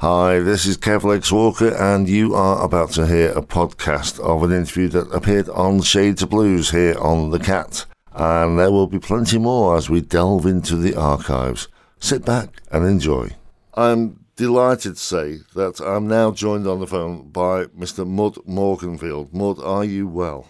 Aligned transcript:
Hi, 0.00 0.38
this 0.38 0.64
is 0.64 0.78
Kev 0.78 1.04
Lex 1.04 1.30
Walker, 1.30 1.74
and 1.74 2.08
you 2.08 2.34
are 2.34 2.64
about 2.64 2.92
to 2.92 3.06
hear 3.06 3.32
a 3.32 3.42
podcast 3.42 4.18
of 4.20 4.42
an 4.42 4.50
interview 4.50 4.88
that 4.88 5.12
appeared 5.12 5.50
on 5.50 5.82
Shades 5.82 6.22
of 6.22 6.30
Blues 6.30 6.70
here 6.70 6.96
on 6.98 7.32
The 7.32 7.38
Cat. 7.38 7.84
And 8.14 8.58
there 8.58 8.70
will 8.70 8.86
be 8.86 8.98
plenty 8.98 9.36
more 9.36 9.76
as 9.76 9.90
we 9.90 10.00
delve 10.00 10.46
into 10.46 10.76
the 10.76 10.96
archives. 10.96 11.68
Sit 11.98 12.24
back 12.24 12.62
and 12.72 12.86
enjoy. 12.86 13.36
I'm 13.74 14.24
delighted 14.36 14.96
to 14.96 15.02
say 15.02 15.40
that 15.54 15.82
I'm 15.82 16.08
now 16.08 16.30
joined 16.30 16.66
on 16.66 16.80
the 16.80 16.86
phone 16.86 17.28
by 17.28 17.66
Mr. 17.66 18.06
Mud 18.06 18.36
Morganfield. 18.48 19.34
Mud, 19.34 19.58
are 19.62 19.84
you 19.84 20.08
well? 20.08 20.48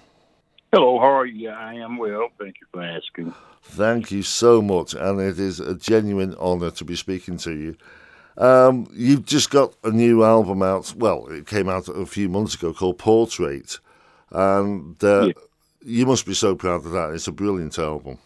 Hello, 0.73 1.01
how 1.01 1.07
are 1.07 1.27
you? 1.27 1.51
I 1.51 1.75
am 1.75 1.99
well. 1.99 2.29
Thank 2.39 2.55
you 2.61 2.69
for 2.73 2.85
asking. 2.85 3.35
Thank 3.65 4.13
you 4.13 4.23
so 4.23 4.63
much, 4.63 4.95
and 4.95 5.21
it 5.21 5.41
is 5.41 5.59
a 5.59 5.75
genuine 5.75 6.37
honour 6.37 6.71
to 6.71 6.85
be 6.85 6.95
speaking 6.95 7.37
to 7.39 7.53
you. 7.53 7.77
Um, 8.41 8.87
you've 8.95 9.27
just 9.27 9.51
got 9.51 9.75
a 9.85 9.91
new 9.91 10.25
album 10.25 10.63
out. 10.63 10.95
Well, 10.97 11.27
it 11.27 11.47
came 11.47 11.69
out 11.69 11.89
a 11.89 12.07
few 12.07 12.31
months 12.31 12.55
ago 12.55 12.73
called 12.73 12.97
Portrait, 12.97 13.79
and 14.31 15.03
uh, 15.05 15.27
yeah. 15.27 15.33
you 15.85 16.07
must 16.07 16.25
be 16.25 16.33
so 16.33 16.55
proud 16.55 16.87
of 16.87 16.93
that. 16.93 17.11
It's 17.11 17.29
a 17.29 17.33
brilliant 17.33 17.79
album. 17.79 18.17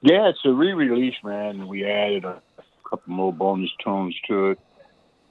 Yeah, 0.00 0.30
it's 0.30 0.40
a 0.46 0.52
re-release, 0.52 1.16
man. 1.22 1.68
We 1.68 1.84
added 1.84 2.24
a 2.24 2.40
couple 2.88 3.12
more 3.12 3.32
bonus 3.32 3.70
tones 3.84 4.16
to 4.28 4.52
it, 4.52 4.58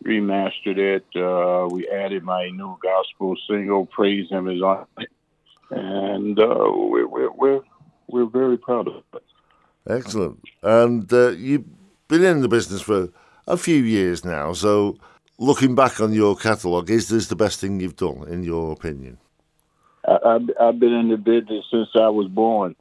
remastered 0.05 0.77
it. 0.77 1.05
Uh, 1.15 1.67
we 1.67 1.89
added 1.89 2.23
my 2.23 2.47
new 2.49 2.77
gospel 2.83 3.35
single, 3.49 3.87
"Praise 3.87 4.29
Him," 4.29 4.49
is 4.49 4.61
on 4.61 4.85
it, 4.99 5.09
and 5.71 6.39
uh, 6.39 6.69
we're, 6.69 7.07
we're 7.07 7.31
we're 7.31 7.61
we're 8.05 8.25
very 8.27 8.59
proud 8.59 8.87
of 8.87 9.03
it. 9.15 9.23
Excellent. 9.89 10.43
And 10.61 11.11
uh, 11.11 11.29
you've 11.29 11.65
been 12.07 12.23
in 12.23 12.41
the 12.41 12.47
business 12.47 12.81
for 12.81 13.09
a 13.47 13.57
few 13.57 13.81
years 13.83 14.23
now. 14.23 14.53
So, 14.53 14.97
looking 15.37 15.75
back 15.75 15.99
on 15.99 16.13
your 16.13 16.35
catalogue, 16.35 16.89
is 16.89 17.09
this 17.09 17.27
the 17.27 17.35
best 17.35 17.59
thing 17.59 17.79
you've 17.79 17.95
done, 17.95 18.27
in 18.27 18.43
your 18.43 18.71
opinion? 18.71 19.17
I, 20.07 20.39
have 20.59 20.79
been 20.79 20.93
in 20.93 21.09
the 21.09 21.17
business 21.17 21.65
since 21.69 21.89
I 21.95 22.09
was 22.09 22.27
born. 22.27 22.75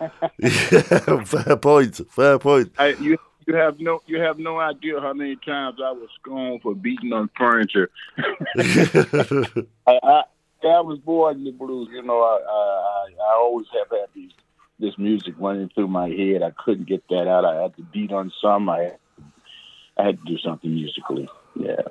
yeah, 0.00 0.08
fair 1.24 1.56
point. 1.56 2.00
Fair 2.10 2.38
point. 2.38 2.72
I, 2.78 2.88
you 3.00 3.18
you 3.46 3.54
have 3.54 3.80
no 3.80 4.00
you 4.06 4.20
have 4.20 4.38
no 4.38 4.58
idea 4.60 5.00
how 5.00 5.12
many 5.12 5.36
times 5.36 5.78
I 5.84 5.90
was 5.92 6.08
scorned 6.20 6.62
for 6.62 6.74
beating 6.74 7.12
on 7.12 7.28
furniture. 7.36 7.90
I, 8.18 9.98
I, 10.02 10.22
I 10.62 10.80
was 10.80 10.98
born 11.04 11.38
in 11.38 11.44
the 11.44 11.50
blues. 11.50 11.88
You 11.92 12.02
know, 12.02 12.20
I, 12.20 12.38
I 12.48 13.30
I 13.30 13.34
always 13.34 13.66
have 13.76 13.90
had 13.90 14.08
these 14.14 14.32
this 14.78 14.96
music 14.96 15.34
running 15.38 15.68
through 15.74 15.88
my 15.88 16.08
head. 16.08 16.42
I 16.42 16.52
couldn't 16.52 16.88
get 16.88 17.06
that 17.08 17.28
out. 17.28 17.44
I 17.44 17.62
had 17.62 17.76
to 17.76 17.82
beat 17.82 18.12
on 18.12 18.32
some. 18.40 18.68
I 18.68 18.92
I 20.00 20.06
had 20.06 20.18
to 20.18 20.24
do 20.24 20.38
something 20.38 20.72
musically. 20.72 21.28
Yeah. 21.54 21.82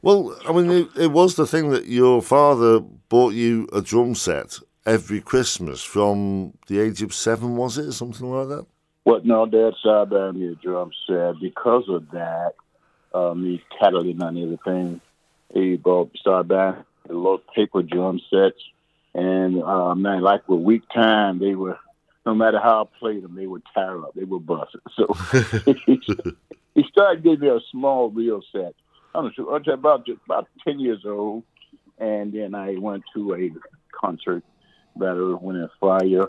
Well, 0.00 0.36
I 0.46 0.52
mean, 0.52 0.70
it, 0.70 0.88
it, 1.02 1.12
was 1.12 1.34
the 1.34 1.46
thing 1.46 1.70
that 1.70 1.86
your 1.86 2.22
father 2.22 2.80
bought 2.80 3.34
you 3.34 3.68
a 3.72 3.80
drum 3.80 4.14
set 4.14 4.58
every 4.86 5.20
Christmas 5.20 5.82
from 5.82 6.54
the 6.68 6.80
age 6.80 7.02
of 7.02 7.14
seven, 7.14 7.56
was 7.56 7.78
it, 7.78 7.88
or 7.88 7.92
something 7.92 8.30
like 8.30 8.48
that? 8.48 8.66
Well, 9.04 9.20
no, 9.24 9.46
Dad 9.46 9.74
started 9.80 10.10
buying 10.10 10.38
me 10.38 10.52
a 10.52 10.54
drum 10.54 10.90
set. 11.06 11.40
Because 11.40 11.84
of 11.88 12.10
that, 12.12 12.54
um, 13.12 13.44
he 13.44 13.62
cataloged 13.80 14.22
on 14.22 14.38
everything. 14.38 15.00
He 15.52 15.76
bought, 15.76 16.16
started 16.16 16.48
buying 16.48 16.84
little 17.08 17.42
paper 17.54 17.82
drum 17.82 18.20
sets. 18.30 18.62
And 19.14 19.62
uh, 19.62 19.94
man, 19.94 20.22
like 20.22 20.48
with 20.48 20.60
week 20.60 20.82
time, 20.92 21.38
they 21.38 21.54
were 21.54 21.78
no 22.26 22.34
matter 22.34 22.58
how 22.58 22.82
I 22.82 22.98
played 22.98 23.22
them, 23.22 23.34
they 23.34 23.46
would 23.46 23.62
tear 23.74 24.02
up, 24.02 24.14
they 24.14 24.24
would 24.24 24.46
bust. 24.46 24.76
So 24.96 25.12
he 26.74 26.84
started 26.88 27.22
giving 27.22 27.40
me 27.40 27.48
a 27.48 27.60
small 27.70 28.10
reel 28.10 28.42
set. 28.52 28.74
I 29.14 29.22
don't 29.22 29.38
know, 29.38 29.72
about 29.72 30.06
just 30.06 30.20
about 30.24 30.48
ten 30.64 30.80
years 30.80 31.04
old, 31.04 31.44
and 31.98 32.32
then 32.32 32.54
I 32.54 32.76
went 32.76 33.04
to 33.14 33.34
a 33.34 33.50
concert, 33.92 34.42
Battle 34.96 35.36
Wind 35.36 35.60
and 35.60 35.70
Fire, 35.80 36.28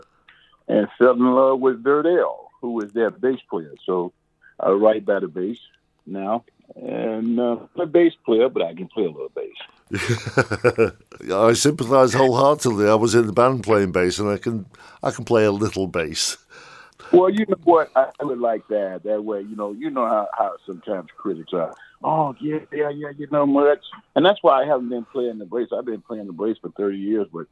and 0.68 0.88
fell 0.98 1.12
in 1.12 1.34
love 1.34 1.60
with 1.60 1.82
Dirt 1.82 2.06
L, 2.06 2.50
who 2.60 2.72
was 2.72 2.92
their 2.92 3.10
bass 3.10 3.40
player. 3.50 3.74
So 3.84 4.12
I 4.60 4.70
write 4.70 5.04
by 5.04 5.20
the 5.20 5.28
bass 5.28 5.58
now, 6.06 6.44
and 6.76 7.40
uh, 7.40 7.58
I'm 7.74 7.80
a 7.80 7.86
bass 7.86 8.12
player, 8.24 8.48
but 8.48 8.62
I 8.62 8.74
can 8.74 8.86
play 8.86 9.04
a 9.04 9.10
little 9.10 9.32
bass. 9.34 9.56
I 11.32 11.52
sympathise 11.52 12.12
wholeheartedly. 12.12 12.88
I 12.88 12.94
was 12.94 13.14
in 13.14 13.26
the 13.26 13.32
band 13.32 13.62
playing 13.62 13.92
bass, 13.92 14.18
and 14.18 14.28
I 14.28 14.36
can 14.36 14.66
I 15.02 15.12
can 15.12 15.24
play 15.24 15.44
a 15.44 15.52
little 15.52 15.86
bass. 15.86 16.36
Well, 17.12 17.30
you 17.30 17.46
know 17.48 17.56
what? 17.62 17.90
I, 17.94 18.10
would 18.20 18.40
like 18.40 18.66
that. 18.66 19.04
That 19.04 19.24
way, 19.24 19.42
you 19.42 19.54
know, 19.54 19.72
you 19.72 19.90
know 19.90 20.06
how, 20.06 20.28
how 20.36 20.56
sometimes 20.66 21.10
critics 21.16 21.52
are. 21.52 21.72
Oh 22.02 22.34
yeah, 22.40 22.58
yeah, 22.72 22.90
yeah, 22.90 23.10
you 23.16 23.28
know 23.30 23.46
much, 23.46 23.84
and 24.16 24.26
that's 24.26 24.42
why 24.42 24.60
I 24.60 24.66
haven't 24.66 24.88
been 24.88 25.04
playing 25.04 25.38
the 25.38 25.46
bass. 25.46 25.68
I've 25.72 25.84
been 25.84 26.02
playing 26.02 26.26
the 26.26 26.32
bass 26.32 26.56
for 26.60 26.70
thirty 26.70 26.98
years, 26.98 27.28
but 27.32 27.46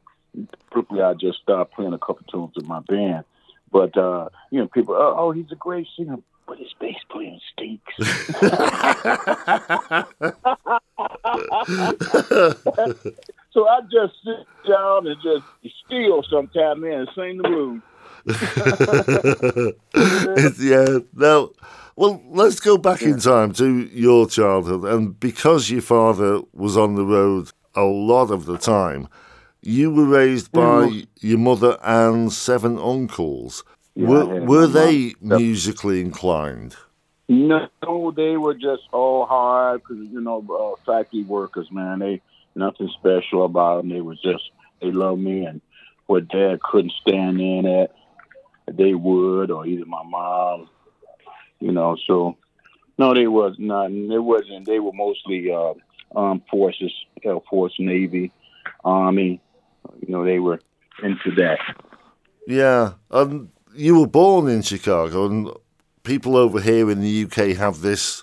quickly 0.71 1.03
I 1.03 1.15
just 1.15 1.39
stopped 1.39 1.75
playing 1.75 1.93
a 1.93 1.99
couple 1.99 2.27
tunes 2.29 2.57
with 2.57 2.67
my 2.67 2.81
band. 2.81 3.25
But 3.71 3.97
uh, 3.97 4.29
you 4.51 4.59
know, 4.59 4.67
people, 4.67 4.97
oh, 4.97 5.15
oh, 5.17 5.31
he's 5.31 5.53
a 5.53 5.57
great 5.57 5.87
singer, 5.97 6.17
but 6.47 6.59
his 6.59 6.75
bass 6.81 6.97
playing 7.09 7.41
stinks. 7.53 7.95
so 13.53 13.69
I 13.69 13.81
just 13.91 14.15
sit 14.25 14.47
down 14.69 15.07
and 15.07 15.17
just 15.23 15.45
steal 15.85 16.23
sometime, 16.31 16.81
man, 16.81 17.01
and 17.01 17.09
sing 17.15 17.37
the 17.39 17.49
blues. 17.49 17.83
yeah. 20.61 20.99
Now, 21.15 21.51
well, 21.97 22.23
let's 22.31 22.61
go 22.61 22.79
back 22.79 23.03
in 23.03 23.19
time 23.19 23.53
to 23.55 23.89
your 23.93 24.29
childhood, 24.29 24.85
and 24.85 25.19
because 25.19 25.69
your 25.71 25.83
father 25.83 26.41
was 26.53 26.77
on 26.77 26.95
the 26.95 27.05
road 27.05 27.51
a 27.75 27.83
lot 27.83 28.31
of 28.31 28.47
the 28.47 28.59
time, 28.59 29.09
you 29.63 29.91
were 29.91 30.05
raised 30.05 30.53
by 30.53 30.87
mm. 30.87 31.07
your 31.21 31.39
mother 31.39 31.79
and 31.83 32.33
seven 32.33 32.79
uncles. 32.79 33.65
Yeah, 33.95 34.09
were 34.09 34.45
were 34.45 34.67
they 34.67 35.15
musically 35.21 36.01
inclined? 36.01 36.77
No, 37.29 38.13
they 38.15 38.37
were 38.37 38.55
just 38.55 38.83
all 38.93 39.25
hard 39.27 39.81
because 39.83 40.07
you 40.11 40.21
know 40.21 40.45
uh, 40.51 40.83
factory 40.85 41.23
workers, 41.23 41.69
man. 41.71 42.01
They 42.01 42.21
nothing 42.55 42.91
special 42.99 43.45
about 43.45 43.79
them. 43.79 43.91
They 43.91 44.01
was 44.01 44.21
just 44.21 44.45
they 44.81 44.91
love 44.91 45.19
me 45.19 45.45
and 45.45 45.61
what 46.07 46.29
dad 46.29 46.61
couldn't 46.61 46.93
stand 47.01 47.41
in 47.41 47.67
at 47.67 47.91
they 48.71 48.95
would, 48.95 49.51
or 49.51 49.67
either 49.67 49.85
my 49.87 50.03
mom, 50.03 50.69
you 51.61 51.73
know. 51.73 51.97
So 52.07 52.37
no, 52.99 53.15
they 53.15 53.27
was 53.27 53.57
not. 53.59 53.91
It 53.91 54.19
wasn't. 54.19 54.67
They 54.67 54.79
were 54.79 54.93
mostly 54.93 55.51
uh, 55.51 55.75
armed 56.15 56.43
forces, 56.51 56.93
Air 57.23 57.39
Force, 57.49 57.75
Navy, 57.79 58.33
Army. 58.85 59.41
You 60.01 60.13
know, 60.13 60.25
they 60.25 60.39
were 60.39 60.61
into 61.03 61.35
that. 61.37 61.59
Yeah, 62.47 62.95
um, 63.11 63.51
you 63.75 64.01
were 64.01 64.07
born 64.07 64.49
in 64.49 64.63
Chicago, 64.63 65.27
and 65.27 65.51
people 66.05 66.37
over 66.37 66.61
here 66.61 66.91
in 66.91 67.01
the 67.01 67.25
UK 67.25 67.57
have 67.57 67.81
this 67.81 68.23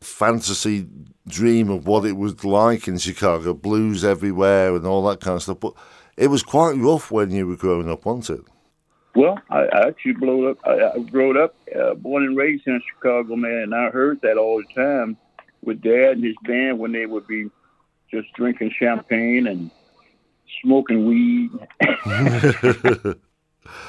fantasy 0.00 0.86
dream 1.26 1.70
of 1.70 1.86
what 1.86 2.04
it 2.04 2.16
was 2.16 2.44
like 2.44 2.86
in 2.86 2.98
Chicago, 2.98 3.54
blues 3.54 4.04
everywhere 4.04 4.76
and 4.76 4.86
all 4.86 5.02
that 5.08 5.20
kind 5.20 5.36
of 5.36 5.42
stuff. 5.42 5.60
But 5.60 5.72
it 6.16 6.28
was 6.28 6.42
quite 6.42 6.76
rough 6.76 7.10
when 7.10 7.30
you 7.30 7.46
were 7.46 7.56
growing 7.56 7.90
up, 7.90 8.04
wasn't 8.04 8.40
it? 8.40 8.46
Well, 9.16 9.38
I, 9.50 9.60
I 9.60 9.88
actually 9.88 10.12
blew 10.12 10.50
up. 10.50 10.58
I, 10.64 10.90
I 10.94 10.98
grew 10.98 11.42
up, 11.42 11.54
uh, 11.74 11.94
born 11.94 12.24
and 12.24 12.36
raised 12.36 12.66
in 12.66 12.80
Chicago, 12.94 13.36
man, 13.36 13.62
and 13.62 13.74
I 13.74 13.90
heard 13.90 14.20
that 14.22 14.36
all 14.36 14.62
the 14.62 14.74
time 14.74 15.16
with 15.62 15.80
Dad 15.82 16.16
and 16.16 16.24
his 16.24 16.36
band 16.42 16.78
when 16.78 16.92
they 16.92 17.06
would 17.06 17.26
be 17.26 17.48
just 18.10 18.32
drinking 18.34 18.72
champagne 18.78 19.46
and 19.46 19.70
smoking 20.62 21.06
weed, 21.06 21.50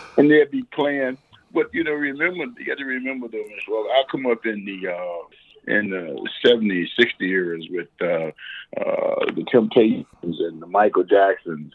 and 0.17 0.31
they'd 0.31 0.51
be 0.51 0.63
playing. 0.73 1.17
But 1.55 1.73
you 1.73 1.83
know, 1.83 1.93
remember 1.93 2.45
you 2.59 2.65
got 2.67 2.77
to 2.77 2.85
remember 2.85 3.27
though, 3.27 3.39
as 3.39 3.67
well. 3.67 3.87
I 3.89 4.03
come 4.11 4.27
up 4.27 4.45
in 4.45 4.63
the 4.65 4.89
uh, 4.89 5.73
in 5.73 5.89
the 5.89 6.29
70s, 6.45 6.89
60s 6.99 7.13
years 7.19 7.67
with 7.71 7.87
uh, 7.99 8.05
uh, 8.05 9.25
the 9.33 9.43
Temptations 9.49 10.05
and 10.21 10.61
the 10.61 10.67
Michael 10.67 11.03
Jacksons 11.03 11.73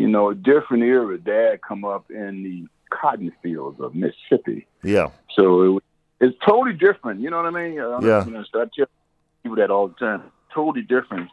you 0.00 0.08
know, 0.08 0.30
a 0.30 0.34
different 0.34 0.82
era. 0.82 1.18
Dad 1.18 1.60
come 1.60 1.84
up 1.84 2.10
in 2.10 2.42
the 2.42 2.66
cotton 2.88 3.30
fields 3.42 3.78
of 3.80 3.94
Mississippi. 3.94 4.66
Yeah. 4.82 5.08
So 5.36 5.76
it, 5.76 5.84
it's 6.20 6.38
totally 6.46 6.72
different. 6.72 7.20
You 7.20 7.28
know 7.28 7.36
what 7.36 7.46
I 7.46 7.50
mean? 7.50 7.78
I 7.78 8.00
yeah. 8.00 8.24
You 8.24 8.32
know, 8.32 8.44
I 8.54 8.64
tell 8.74 8.86
people 9.42 9.56
that 9.56 9.70
all 9.70 9.88
the 9.88 9.94
time. 9.94 10.22
Totally 10.54 10.86
different 10.86 11.28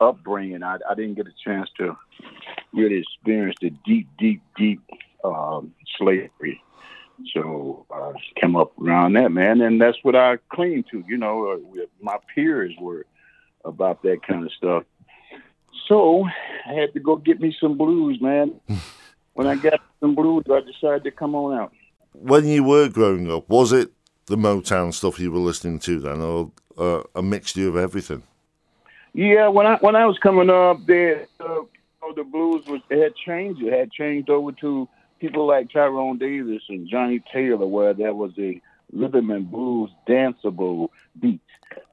upbringing. 0.00 0.64
I, 0.64 0.78
I 0.90 0.94
didn't 0.96 1.14
get 1.14 1.28
a 1.28 1.32
chance 1.44 1.70
to 1.78 1.96
really 2.72 2.98
experience 2.98 3.54
the 3.62 3.70
deep, 3.86 4.08
deep, 4.18 4.42
deep 4.56 4.80
um, 5.22 5.72
slavery. 5.96 6.57
So 7.34 7.86
I 7.90 7.98
uh, 7.98 8.12
came 8.40 8.56
up 8.56 8.72
around 8.80 9.14
that, 9.14 9.30
man, 9.30 9.60
and 9.60 9.80
that's 9.80 9.98
what 10.02 10.14
I 10.14 10.38
cling 10.52 10.84
to. 10.90 11.04
You 11.08 11.16
know, 11.16 11.48
uh, 11.52 11.84
my 12.00 12.16
peers 12.34 12.74
were 12.80 13.06
about 13.64 14.02
that 14.02 14.20
kind 14.26 14.44
of 14.44 14.52
stuff. 14.52 14.84
So 15.88 16.24
I 16.66 16.74
had 16.74 16.92
to 16.94 17.00
go 17.00 17.16
get 17.16 17.40
me 17.40 17.56
some 17.60 17.76
blues, 17.76 18.20
man. 18.20 18.60
when 19.34 19.46
I 19.46 19.56
got 19.56 19.80
some 20.00 20.14
blues, 20.14 20.44
I 20.50 20.60
decided 20.60 21.04
to 21.04 21.10
come 21.10 21.34
on 21.34 21.58
out. 21.58 21.72
When 22.12 22.46
you 22.46 22.64
were 22.64 22.88
growing 22.88 23.30
up, 23.30 23.48
was 23.48 23.72
it 23.72 23.90
the 24.26 24.36
Motown 24.36 24.92
stuff 24.92 25.18
you 25.18 25.32
were 25.32 25.38
listening 25.38 25.78
to 25.80 25.98
then, 25.98 26.20
or 26.20 26.52
a, 26.76 27.02
a 27.16 27.22
mixture 27.22 27.68
of 27.68 27.76
everything. 27.76 28.22
Yeah, 29.14 29.48
when 29.48 29.66
I 29.66 29.76
when 29.76 29.96
I 29.96 30.06
was 30.06 30.18
coming 30.18 30.50
up, 30.50 30.86
there 30.86 31.26
uh, 31.40 31.62
the 32.14 32.24
blues 32.24 32.64
was 32.66 32.80
it 32.90 33.02
had 33.02 33.16
changed. 33.16 33.62
It 33.62 33.72
had 33.72 33.90
changed 33.90 34.30
over 34.30 34.52
to 34.52 34.88
people 35.18 35.46
like 35.46 35.70
Tyrone 35.70 36.18
Davis 36.18 36.62
and 36.68 36.88
Johnny 36.88 37.22
Taylor, 37.32 37.66
where 37.66 37.94
there 37.94 38.14
was 38.14 38.32
a 38.38 38.60
rhythm 38.92 39.30
and 39.30 39.50
blues 39.50 39.90
danceable 40.08 40.88
beat, 41.20 41.40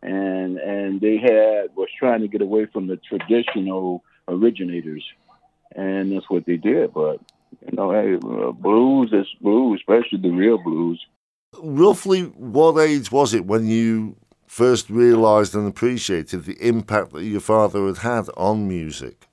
and 0.02 0.58
and 0.58 1.02
they 1.02 1.18
had 1.18 1.76
was 1.76 1.90
trying 1.98 2.22
to 2.22 2.28
get 2.28 2.42
away 2.42 2.66
from 2.66 2.88
the 2.88 2.98
traditional 2.98 4.04
originators, 4.28 5.04
and 5.76 6.12
that's 6.12 6.30
what 6.30 6.46
they 6.46 6.58
did. 6.58 6.94
But 6.94 7.20
you 7.66 7.74
know, 7.74 7.92
hey, 7.92 8.16
uh, 8.16 8.52
blues 8.52 9.12
is 9.14 9.28
blues, 9.42 9.82
especially 9.82 10.20
the 10.20 10.36
real 10.36 10.58
blues. 10.58 11.06
Roughly, 11.62 12.24
what 12.24 12.80
age 12.80 13.12
was 13.12 13.34
it 13.34 13.46
when 13.46 13.68
you 13.68 14.18
first 14.46 14.90
realised 14.90 15.56
and 15.56 15.68
appreciated 15.68 16.46
the 16.46 16.58
impact 16.66 17.14
that 17.14 17.24
your 17.24 17.40
father 17.40 17.88
had 17.88 17.98
had 17.98 18.30
on 18.38 18.68
music? 18.68 19.28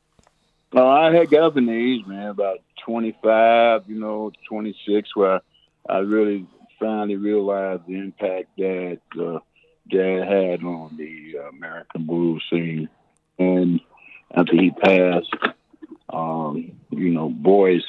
Uh, 0.75 0.87
I 0.87 1.13
had 1.13 1.31
got 1.31 1.43
up 1.43 1.57
in 1.57 1.69
age, 1.69 2.07
man, 2.07 2.29
about 2.29 2.61
25, 2.85 3.83
you 3.89 3.99
know, 3.99 4.33
26, 4.49 5.15
where 5.17 5.41
I 5.89 5.99
really 5.99 6.47
finally 6.79 7.17
realized 7.17 7.83
the 7.87 7.99
impact 7.99 8.49
that 8.59 9.01
uh, 9.21 9.39
Dad 9.91 10.29
had 10.29 10.63
on 10.65 10.97
the 10.97 11.39
uh, 11.39 11.49
American 11.49 12.07
blues 12.07 12.45
scene. 12.51 12.89
And 13.39 13.81
after 14.35 14.55
he 14.55 14.71
passed, 14.71 15.35
um, 16.11 16.73
you 16.91 17.11
know, 17.11 17.29
boys, 17.29 17.83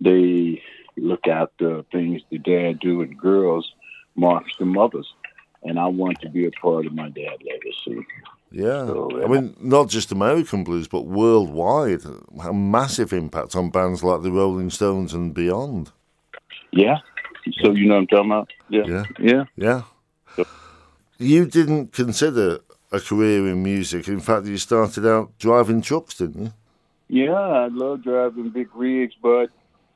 they 0.00 0.62
look 0.96 1.26
at 1.26 1.50
the 1.58 1.84
things 1.92 2.22
the 2.30 2.38
dad 2.38 2.80
do, 2.80 3.02
and 3.02 3.18
girls 3.18 3.72
marks 4.14 4.52
the 4.58 4.64
mothers. 4.64 5.12
And 5.62 5.78
I 5.78 5.86
want 5.86 6.20
to 6.20 6.28
be 6.28 6.46
a 6.46 6.50
part 6.50 6.86
of 6.86 6.94
my 6.94 7.08
dad's 7.08 7.42
legacy. 7.42 8.06
Yeah. 8.54 8.86
So, 8.86 9.24
I 9.24 9.26
mean, 9.26 9.56
not 9.60 9.88
just 9.88 10.12
American 10.12 10.62
blues, 10.62 10.86
but 10.86 11.06
worldwide. 11.06 12.02
A 12.40 12.52
massive 12.52 13.12
impact 13.12 13.56
on 13.56 13.70
bands 13.70 14.04
like 14.04 14.22
the 14.22 14.30
Rolling 14.30 14.70
Stones 14.70 15.12
and 15.12 15.34
beyond. 15.34 15.90
Yeah. 16.72 16.98
So, 17.60 17.72
you 17.72 17.88
know 17.88 17.94
what 17.94 18.00
I'm 18.00 18.06
talking 18.06 18.30
about? 18.30 18.52
Yeah. 18.68 18.84
Yeah. 18.86 19.04
Yeah. 19.18 19.44
yeah. 19.56 19.82
So. 20.36 20.46
You 21.18 21.46
didn't 21.46 21.92
consider 21.92 22.60
a 22.92 23.00
career 23.00 23.48
in 23.48 23.64
music. 23.64 24.06
In 24.06 24.20
fact, 24.20 24.46
you 24.46 24.56
started 24.56 25.04
out 25.04 25.36
driving 25.38 25.82
trucks, 25.82 26.14
didn't 26.14 26.44
you? 26.44 26.52
Yeah, 27.08 27.32
I 27.32 27.66
love 27.66 28.04
driving 28.04 28.50
big 28.50 28.68
rigs, 28.72 29.14
but, 29.20 29.50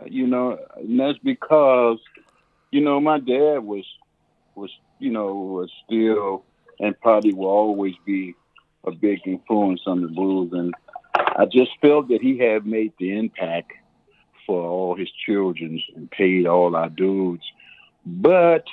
you 0.05 0.27
know, 0.27 0.59
and 0.77 0.99
that's 0.99 1.19
because, 1.19 1.99
you 2.73 2.81
know, 2.81 2.99
my 2.99 3.21
dad 3.21 3.59
was, 3.61 3.85
was 4.57 4.71
you 4.99 5.13
know, 5.13 5.33
was 5.33 5.71
still 5.87 6.45
and 6.81 7.01
probably 7.01 7.33
will 7.33 7.47
always 7.47 7.95
be 8.05 8.35
a 8.87 8.93
big 8.93 9.21
influence 9.27 9.83
on 9.87 10.03
the 10.03 10.09
blues. 10.09 10.51
And 10.53 10.75
I 11.15 11.45
just 11.47 11.71
felt 11.81 12.09
that 12.09 12.21
he 12.21 12.39
had 12.39 12.67
made 12.67 12.93
the 12.99 13.17
impact 13.17 13.73
for 14.47 14.63
all 14.63 14.97
his 14.97 15.11
children 15.27 15.83
and 15.95 16.11
paid 16.11 16.47
all 16.47 16.75
our 16.75 16.89
dues. 16.89 17.43
But 18.07 18.65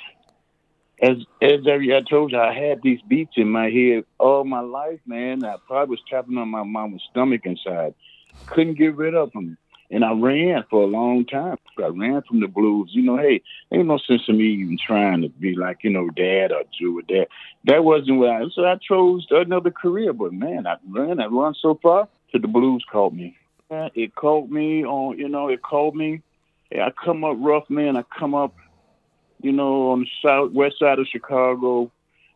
as 1.02 1.18
as 1.42 1.60
I 1.66 2.00
told 2.08 2.32
you, 2.32 2.38
I 2.38 2.54
had 2.54 2.80
these 2.82 3.00
beats 3.06 3.34
in 3.36 3.50
my 3.50 3.68
head 3.70 4.04
all 4.18 4.44
my 4.44 4.60
life, 4.60 5.00
man. 5.06 5.44
I 5.44 5.56
probably 5.66 5.92
was 5.92 6.00
tapping 6.08 6.38
on 6.38 6.48
my 6.48 6.62
mama's 6.62 7.02
stomach 7.10 7.42
inside. 7.44 7.94
Couldn't 8.46 8.78
get 8.78 8.96
rid 8.96 9.14
of 9.14 9.32
them. 9.32 9.58
And 9.90 10.04
I 10.04 10.12
ran 10.12 10.64
for 10.68 10.82
a 10.82 10.86
long 10.86 11.24
time. 11.24 11.56
I 11.78 11.86
ran 11.86 12.22
from 12.22 12.40
the 12.40 12.48
blues. 12.48 12.90
You 12.92 13.02
know, 13.02 13.16
hey, 13.16 13.42
ain't 13.72 13.86
no 13.86 13.98
sense 13.98 14.22
in 14.28 14.38
me 14.38 14.44
even 14.44 14.78
trying 14.84 15.22
to 15.22 15.28
be 15.28 15.54
like, 15.54 15.78
you 15.82 15.90
know, 15.90 16.08
dad 16.10 16.52
or 16.52 16.62
Jew 16.76 16.98
or 16.98 17.02
dad. 17.02 17.28
That 17.64 17.84
wasn't 17.84 18.18
what 18.18 18.30
I 18.30 18.42
so 18.54 18.64
I 18.64 18.76
chose 18.76 19.26
another 19.30 19.70
career. 19.70 20.12
But 20.12 20.32
man, 20.32 20.66
I 20.66 20.76
ran, 20.88 21.20
I 21.20 21.26
run 21.26 21.54
so 21.60 21.78
far 21.82 22.08
till 22.30 22.40
the 22.40 22.48
blues 22.48 22.84
called 22.90 23.14
me. 23.14 23.36
It 23.70 24.14
called 24.14 24.50
me 24.50 24.84
on, 24.84 25.18
you 25.18 25.28
know, 25.28 25.48
it 25.48 25.62
called 25.62 25.96
me. 25.96 26.22
I 26.72 26.90
come 27.04 27.24
up 27.24 27.36
rough, 27.38 27.68
man. 27.68 27.96
I 27.96 28.02
come 28.02 28.34
up, 28.34 28.54
you 29.40 29.52
know, 29.52 29.92
on 29.92 30.00
the 30.00 30.08
south 30.22 30.52
west 30.52 30.78
side 30.78 30.98
of 30.98 31.06
Chicago, 31.06 31.90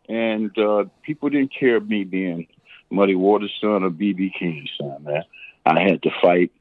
and 0.08 0.56
uh, 0.58 0.85
people 1.02 1.29
didn't 1.29 1.52
care 1.55 1.81
me 1.81 2.05
being 2.05 2.47
Muddy 2.91 3.14
Waters' 3.14 3.56
son 3.61 3.85
or 3.85 3.91
BB 3.91 4.32
King's 4.38 4.70
son, 4.81 5.05
man. 5.05 5.25
I 5.67 5.81
had 5.81 6.02
to 6.02 6.11
fight 6.20 6.52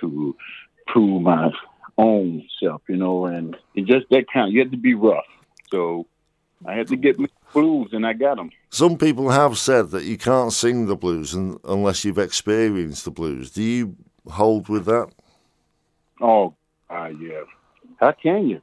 to 0.00 0.36
prove 0.86 1.22
my 1.22 1.50
own 1.96 2.46
self, 2.62 2.82
you 2.88 2.96
know, 2.96 3.26
and 3.26 3.56
it 3.74 3.86
just 3.86 4.06
that 4.10 4.26
kind. 4.32 4.52
You 4.52 4.60
had 4.60 4.70
to 4.70 4.76
be 4.76 4.94
rough. 4.94 5.24
So 5.70 6.06
I 6.66 6.74
had 6.74 6.88
to 6.88 6.96
get 6.96 7.18
my 7.18 7.28
blues, 7.52 7.90
and 7.92 8.06
I 8.06 8.12
got 8.12 8.36
them. 8.36 8.50
Some 8.70 8.96
people 8.96 9.30
have 9.30 9.58
said 9.58 9.90
that 9.90 10.04
you 10.04 10.18
can't 10.18 10.52
sing 10.52 10.86
the 10.86 10.96
blues 10.96 11.34
unless 11.34 12.04
you've 12.04 12.18
experienced 12.18 13.04
the 13.04 13.10
blues. 13.10 13.50
Do 13.50 13.62
you 13.62 13.96
hold 14.28 14.68
with 14.68 14.84
that? 14.86 15.10
Oh, 16.20 16.54
uh, 16.90 17.10
yeah. 17.20 17.42
How 18.00 18.12
can 18.12 18.48
you? 18.48 18.62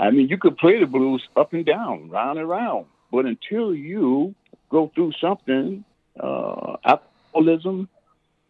I 0.00 0.10
mean, 0.10 0.28
you 0.28 0.38
could 0.38 0.56
play 0.56 0.80
the 0.80 0.86
blues 0.86 1.22
up 1.36 1.52
and 1.52 1.64
down, 1.64 2.10
round 2.10 2.38
and 2.38 2.48
round, 2.48 2.86
but 3.10 3.26
until 3.26 3.74
you 3.74 4.34
go 4.70 4.90
through 4.94 5.12
something, 5.20 5.84
uh, 6.18 6.76
alcoholism, 6.84 7.88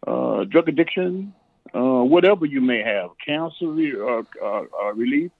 uh, 0.07 0.45
drug 0.45 0.69
addiction, 0.69 1.33
uh, 1.73 2.03
whatever 2.03 2.45
you 2.45 2.61
may 2.61 2.83
have, 2.83 3.11
cancer 3.25 3.65
or 4.01 4.25
uh, 4.41 4.63
uh, 4.81 4.93
relief, 4.93 5.31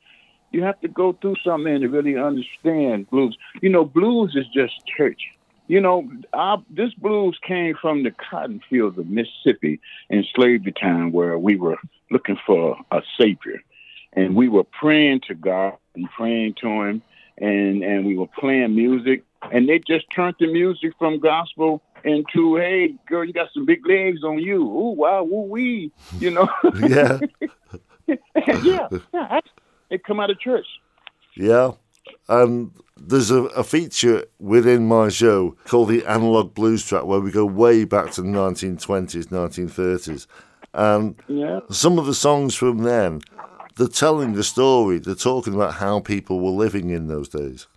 you 0.51 0.63
have 0.63 0.79
to 0.81 0.87
go 0.87 1.13
through 1.13 1.35
something 1.43 1.81
to 1.81 1.87
really 1.87 2.17
understand 2.17 3.09
blues. 3.09 3.37
You 3.61 3.69
know, 3.69 3.85
blues 3.85 4.35
is 4.35 4.45
just 4.53 4.73
church. 4.85 5.21
You 5.67 5.81
know, 5.81 6.09
our, 6.33 6.63
this 6.69 6.93
blues 6.93 7.39
came 7.41 7.75
from 7.81 8.03
the 8.03 8.11
cotton 8.11 8.61
fields 8.69 8.97
of 8.97 9.07
Mississippi 9.07 9.79
in 10.09 10.25
slavery 10.35 10.73
time, 10.73 11.11
where 11.11 11.37
we 11.37 11.55
were 11.55 11.77
looking 12.11 12.37
for 12.45 12.77
a 12.91 13.01
savior, 13.17 13.61
and 14.13 14.35
we 14.35 14.49
were 14.49 14.65
praying 14.65 15.21
to 15.27 15.35
God 15.35 15.77
and 15.95 16.09
praying 16.11 16.55
to 16.61 16.67
Him, 16.67 17.01
and 17.37 17.83
and 17.83 18.05
we 18.05 18.17
were 18.17 18.27
playing 18.27 18.75
music, 18.75 19.23
and 19.51 19.67
they 19.67 19.79
just 19.79 20.09
turned 20.11 20.35
the 20.39 20.51
music 20.51 20.93
from 20.99 21.19
gospel 21.19 21.81
into, 22.03 22.57
hey, 22.57 22.95
girl, 23.07 23.23
you 23.23 23.33
got 23.33 23.49
some 23.53 23.65
big 23.65 23.85
legs 23.87 24.23
on 24.23 24.39
you. 24.39 24.61
Ooh, 24.61 24.91
wow, 24.91 25.23
woo 25.23 25.41
wee. 25.43 25.91
You 26.19 26.31
know? 26.31 26.49
yeah. 26.87 27.19
yeah. 28.07 28.87
Yeah. 29.13 29.39
It 29.89 30.03
come 30.03 30.19
out 30.19 30.29
of 30.29 30.39
church. 30.39 30.65
Yeah. 31.35 31.71
And 32.27 32.71
there's 32.97 33.31
a, 33.31 33.43
a, 33.45 33.63
feature 33.63 34.25
within 34.39 34.87
my 34.87 35.09
show 35.09 35.55
called 35.65 35.89
the 35.89 36.05
Analog 36.05 36.53
Blues 36.53 36.85
Track 36.85 37.05
where 37.05 37.19
we 37.19 37.31
go 37.31 37.45
way 37.45 37.85
back 37.85 38.11
to 38.11 38.21
the 38.21 38.27
1920s, 38.27 39.27
1930s. 39.27 40.27
And 40.73 41.15
yeah. 41.27 41.59
some 41.69 41.99
of 41.99 42.05
the 42.05 42.13
songs 42.13 42.55
from 42.55 42.79
then, 42.79 43.21
they're 43.75 43.87
telling 43.87 44.33
the 44.33 44.43
story. 44.43 44.99
They're 44.99 45.15
talking 45.15 45.53
about 45.53 45.75
how 45.75 45.99
people 45.99 46.39
were 46.39 46.51
living 46.51 46.89
in 46.89 47.07
those 47.07 47.29
days. 47.29 47.67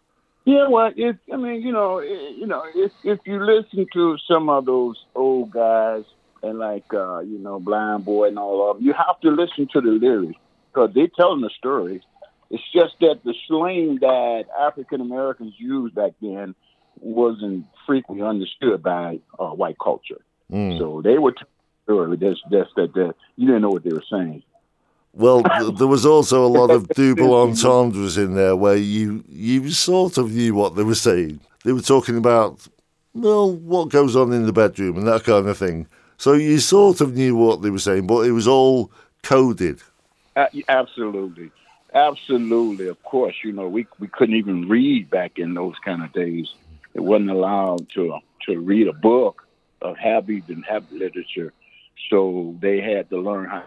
Yeah, 0.47 0.69
well, 0.69 0.93
if 0.97 1.17
I 1.33 1.37
mean, 1.37 1.61
you 1.61 1.73
know, 1.73 1.99
you 1.99 2.47
know, 2.47 2.63
if 2.73 2.93
if 3.03 3.19
you 3.25 3.45
listen 3.45 3.85
to 3.93 4.17
some 4.31 4.49
of 4.49 4.65
those 4.65 5.05
old 5.17 5.51
guys 5.51 6.05
and 6.41 6.61
like 6.61 6.95
uh, 6.95 7.19
you 7.19 7.39
know, 7.39 7.59
Blind 7.59 8.05
Boy 8.05 8.29
and 8.29 8.39
all 8.39 8.71
of 8.71 8.77
them, 8.77 8.87
you 8.87 8.93
have 8.93 9.21
to 9.23 9.31
listen 9.31 9.67
to 9.73 9.81
the 9.81 9.91
lyrics 9.91 10.39
because 10.73 10.95
they're 10.95 11.09
telling 11.09 11.41
the 11.41 11.51
story. 11.51 12.01
It's 12.49 12.63
just 12.73 12.95
that 13.01 13.25
the 13.25 13.35
slang 13.49 13.99
that 14.03 14.45
African 14.57 15.01
Americans 15.01 15.55
used 15.59 15.97
back 15.97 16.13
then 16.23 16.55
wasn't 17.01 17.67
frequently 17.85 18.25
understood 18.25 18.85
by 18.85 19.19
uh, 19.41 19.49
white 19.49 19.81
culture. 19.83 20.21
Mm. 20.53 20.79
So 20.79 21.03
they 21.03 21.19
were 21.19 21.35
telling 21.89 22.21
just 22.21 22.43
just 22.53 22.71
that, 22.77 22.95
that 22.95 23.15
you 23.35 23.47
didn't 23.49 23.63
know 23.63 23.71
what 23.71 23.83
they 23.83 23.93
were 23.93 24.05
saying. 24.09 24.45
Well, 25.17 25.43
there 25.73 25.87
was 25.87 26.05
also 26.05 26.45
a 26.45 26.49
lot 26.49 26.71
of 26.71 26.89
double 26.89 27.35
entendres 27.35 28.19
in 28.19 28.35
there 28.35 28.55
where 28.55 28.77
you 28.77 29.25
you 29.29 29.71
sort 29.71 30.19
of 30.19 30.33
knew 30.33 30.55
what 30.55 30.77
they 30.77 30.85
were 30.85 30.95
saying. 30.95 31.41
They 31.65 31.73
were 31.73 31.81
talking 31.81 32.17
about 32.17 32.69
well, 33.15 33.51
what 33.51 33.89
goes 33.89 34.15
on 34.15 34.33
in 34.33 34.45
the 34.45 34.53
bedroom 34.53 34.99
and 34.99 35.07
that 35.09 35.25
kind 35.25 35.49
of 35.49 35.57
thing. 35.57 35.87
So 36.19 36.35
you 36.35 36.59
sort 36.59 37.01
of 37.01 37.15
knew 37.15 37.35
what 37.35 37.63
they 37.63 37.71
were 37.71 37.79
saying, 37.79 38.07
but 38.07 38.27
it 38.27 38.33
was 38.33 38.47
all 38.47 38.91
coded. 39.23 39.83
Uh, 40.37 40.47
absolutely, 40.69 41.51
absolutely. 41.95 42.89
Of 42.89 43.03
course, 43.03 43.37
you 43.43 43.53
know 43.53 43.69
we 43.69 43.87
we 43.99 44.09
couldn't 44.09 44.37
even 44.37 44.69
read 44.69 45.09
back 45.09 45.39
in 45.39 45.55
those 45.55 45.77
kind 45.83 46.05
of 46.05 46.13
days. 46.13 46.53
It 46.93 47.01
wasn't 47.01 47.31
allowed 47.31 47.89
to 47.95 48.19
to 48.47 48.59
read 48.61 48.87
a 48.87 48.93
book 48.93 49.47
of 49.81 49.97
habit 49.97 50.49
and 50.49 50.63
habit 50.65 50.93
literature, 50.93 51.55
so 52.11 52.55
they 52.61 52.83
had 52.83 53.09
to 53.11 53.19
learn 53.19 53.47
how 53.47 53.65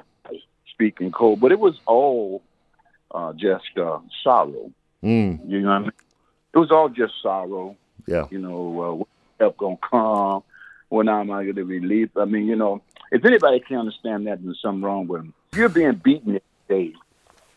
speaking 0.80 1.12
code, 1.12 1.42
but 1.42 1.52
it 1.52 1.60
was 1.60 1.78
all 1.86 2.42
uh, 3.12 3.34
just 3.34 3.78
uh, 3.78 4.00
sorrow. 4.24 4.72
Mm. 5.04 5.50
You 5.50 5.60
know 5.60 5.68
what 5.68 5.76
I 5.76 5.80
mean? 5.80 5.92
It 6.54 6.58
was 6.58 6.72
all 6.72 6.88
just 6.88 7.14
sorrow. 7.22 7.76
Yeah. 8.08 8.28
You 8.32 8.40
know, 8.40 9.06
uh, 9.42 9.44
help 9.44 9.58
gonna 9.58 9.78
come? 9.90 10.44
When 10.88 11.10
am 11.10 11.32
I 11.32 11.46
gonna 11.46 11.66
relief? 11.66 12.10
I 12.16 12.26
mean, 12.26 12.48
you 12.48 12.56
know, 12.56 12.82
if 13.12 13.26
anybody 13.26 13.60
can 13.60 13.78
understand 13.78 14.26
that, 14.28 14.44
there's 14.44 14.62
something 14.62 14.82
wrong 14.82 15.08
with 15.08 15.22
them. 15.22 15.34
If 15.52 15.58
you're 15.58 15.70
being 15.70 15.96
beaten 15.96 16.40
every 16.70 16.86
day, 16.86 16.94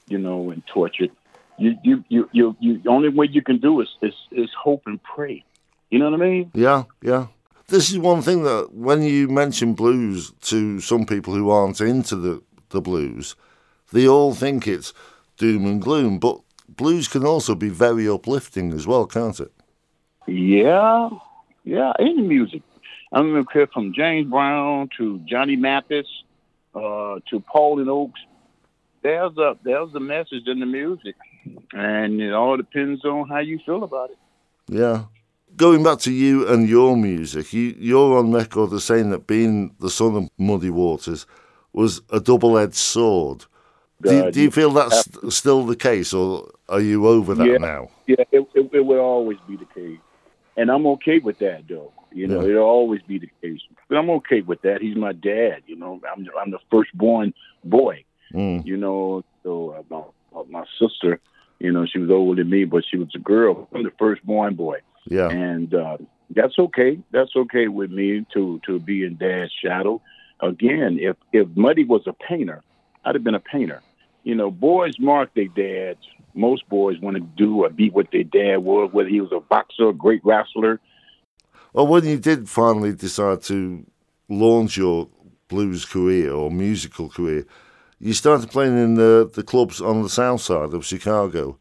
you 0.09 0.19
know, 0.19 0.51
and 0.51 0.67
tortured, 0.67 1.13
you 1.59 1.77
you 1.85 2.05
you 2.09 2.29
you, 2.33 2.57
you 2.59 2.79
the 2.79 2.91
only 2.91 3.09
way 3.09 3.29
you 3.31 3.43
can 3.43 3.59
do 3.59 3.81
is, 3.81 3.89
is 4.03 4.15
is 4.33 4.51
hope 4.61 4.83
and 4.87 5.01
pray. 5.03 5.45
You 5.91 6.01
know 6.01 6.11
what 6.11 6.21
I 6.21 6.25
mean? 6.25 6.51
Yeah, 6.55 6.85
yeah. 7.03 7.27
This 7.69 7.91
is 7.91 7.99
one 7.99 8.21
thing 8.21 8.43
that 8.43 8.75
when 8.75 9.03
you 9.03 9.29
mention 9.29 9.75
blues 9.75 10.33
to 10.43 10.81
some 10.81 11.07
people 11.07 11.35
who 11.35 11.49
aren't 11.49 11.81
into 11.81 12.17
the, 12.17 12.43
the 12.73 12.81
blues, 12.81 13.37
they 13.93 14.09
all 14.09 14.35
think 14.35 14.67
it's 14.67 14.93
doom 15.39 15.67
and 15.67 15.81
gloom, 15.81 16.19
but 16.19 16.41
blues 16.69 17.09
can 17.09 17.25
also 17.25 17.55
be 17.55 17.69
very 17.69 18.09
uplifting 18.09 18.73
as 18.73 18.87
well, 18.87 19.07
can't 19.07 19.39
it? 19.41 19.53
Yeah, 20.27 21.11
yeah, 21.65 21.93
any 21.99 22.23
music. 22.23 22.63
I 23.13 23.23
mean, 23.23 23.45
from 23.73 23.93
James 23.95 24.31
Brown 24.31 24.89
to 24.97 25.19
Johnny 25.27 25.57
Mathis 25.57 26.07
uh, 26.75 27.21
to 27.31 27.43
Hall 27.47 27.79
and 27.81 27.89
Oates. 27.89 28.19
There's 29.03 29.37
a 29.37 29.57
there's 29.65 29.95
a 29.95 30.01
message 30.01 30.47
in 30.47 30.61
the 30.61 30.67
music, 30.67 31.17
and 31.73 32.21
it 32.21 32.33
all 32.33 32.57
depends 32.57 33.05
on 33.05 33.29
how 33.29 33.41
you 33.41 33.59
feel 33.67 33.83
about 33.83 34.11
it. 34.11 34.19
Yeah. 34.69 35.05
Going 35.55 35.83
back 35.83 35.99
to 36.01 36.13
you 36.13 36.49
and 36.49 36.67
your 36.67 36.97
music, 36.97 37.53
you, 37.53 37.75
you're 37.79 38.17
on 38.19 38.33
record 38.33 38.73
as 38.73 38.85
saying 38.85 39.11
that 39.11 39.27
being 39.27 39.75
the 39.81 39.91
son 39.91 40.17
of 40.17 40.31
Muddy 40.39 40.71
Waters 40.71 41.27
was 41.73 42.03
a 42.11 42.21
double-edged 42.21 42.75
sword. 42.75 43.47
Do, 44.03 44.33
do 44.33 44.43
you 44.43 44.51
feel 44.51 44.71
that's 44.71 45.09
still 45.35 45.65
the 45.65 45.77
case, 45.77 46.13
or 46.13 46.51
are 46.69 46.81
you 46.81 47.07
over 47.07 47.35
that 47.35 47.47
yeah, 47.47 47.59
now? 47.59 47.89
Yeah, 48.07 48.17
it, 48.33 48.49
it, 48.53 48.71
it 48.73 48.85
will 48.85 48.99
always 48.99 49.39
be 49.47 49.57
the 49.57 49.65
case, 49.67 50.01
and 50.57 50.71
I'm 50.71 50.87
okay 50.89 51.21
with 51.21 51.39
that, 51.39 51.69
though. 51.69 51.93
You 52.11 52.27
know, 52.27 52.43
yeah. 52.43 52.51
it'll 52.51 52.65
always 52.65 53.01
be 53.03 53.19
the 53.19 53.31
case, 53.41 53.61
but 53.89 53.97
I'm 53.97 54.11
okay 54.11 54.41
with 54.41 54.61
that. 54.63 54.83
He's 54.83 54.97
my 54.97 55.13
dad. 55.13 55.63
You 55.67 55.77
know, 55.77 56.01
I'm 56.13 56.29
I'm 56.39 56.51
the 56.51 56.59
firstborn 56.71 57.33
boy. 57.65 58.05
Mm. 58.35 58.67
You 58.67 58.77
know, 58.77 59.23
so 59.45 59.71
uh, 59.71 59.83
my 59.89 60.39
uh, 60.39 60.45
my 60.51 60.65
sister, 60.81 61.21
you 61.59 61.71
know, 61.73 61.87
she 61.87 61.99
was 62.01 62.11
older 62.11 62.43
than 62.43 62.51
me, 62.51 62.65
but 62.65 62.85
she 62.91 62.97
was 62.97 63.09
a 63.15 63.19
girl. 63.19 63.69
I'm 63.73 63.85
the 63.85 63.93
firstborn 63.99 64.57
boy. 64.57 64.81
Yeah, 65.07 65.29
and 65.29 65.73
uh, 65.73 65.99
that's 66.31 66.59
okay. 66.59 66.99
That's 67.13 67.35
okay 67.37 67.69
with 67.69 67.91
me 67.91 68.27
to 68.35 68.61
to 68.67 68.81
be 68.81 69.05
in 69.05 69.17
dad's 69.17 69.53
shadow. 69.65 70.03
Again, 70.43 70.99
if 71.01 71.17
if 71.33 71.49
Muddy 71.57 71.85
was 71.85 72.03
a 72.07 72.13
painter, 72.13 72.63
I'd 73.05 73.15
have 73.15 73.25
been 73.25 73.35
a 73.35 73.41
painter 73.41 73.81
you 74.25 74.35
know, 74.35 74.51
boys 74.51 74.95
mark 74.99 75.35
their 75.35 75.49
dads. 75.49 76.01
Most 76.35 76.69
boys 76.69 76.99
want 77.01 77.17
to 77.17 77.21
do 77.21 77.65
or 77.65 77.71
be 77.71 77.91
what 77.91 78.09
their 78.13 78.25
dad 78.25 78.59
was, 78.59 78.91
whether 78.93 79.09
he 79.09 79.21
was 79.21 79.33
a 79.33 79.41
boxer, 79.41 79.89
a 79.89 79.93
great 79.93 80.23
wrestler. 80.25 80.81
Well, 81.73 81.87
when 81.87 82.05
you 82.05 82.19
did 82.19 82.49
finally 82.49 82.93
decide 82.93 83.43
to 83.43 83.85
launch 84.29 84.77
your 84.77 85.09
blues 85.49 85.85
career 85.85 86.33
or 86.33 86.51
musical 86.51 87.09
career, 87.09 87.47
you 87.99 88.13
started 88.15 88.51
playing 88.51 88.79
in 88.79 88.95
the, 88.95 89.31
the 89.33 89.43
clubs 89.43 89.81
on 89.81 90.03
the 90.03 90.09
south 90.09 90.41
side 90.41 90.73
of 90.73 90.87
Chicago. 90.87 91.59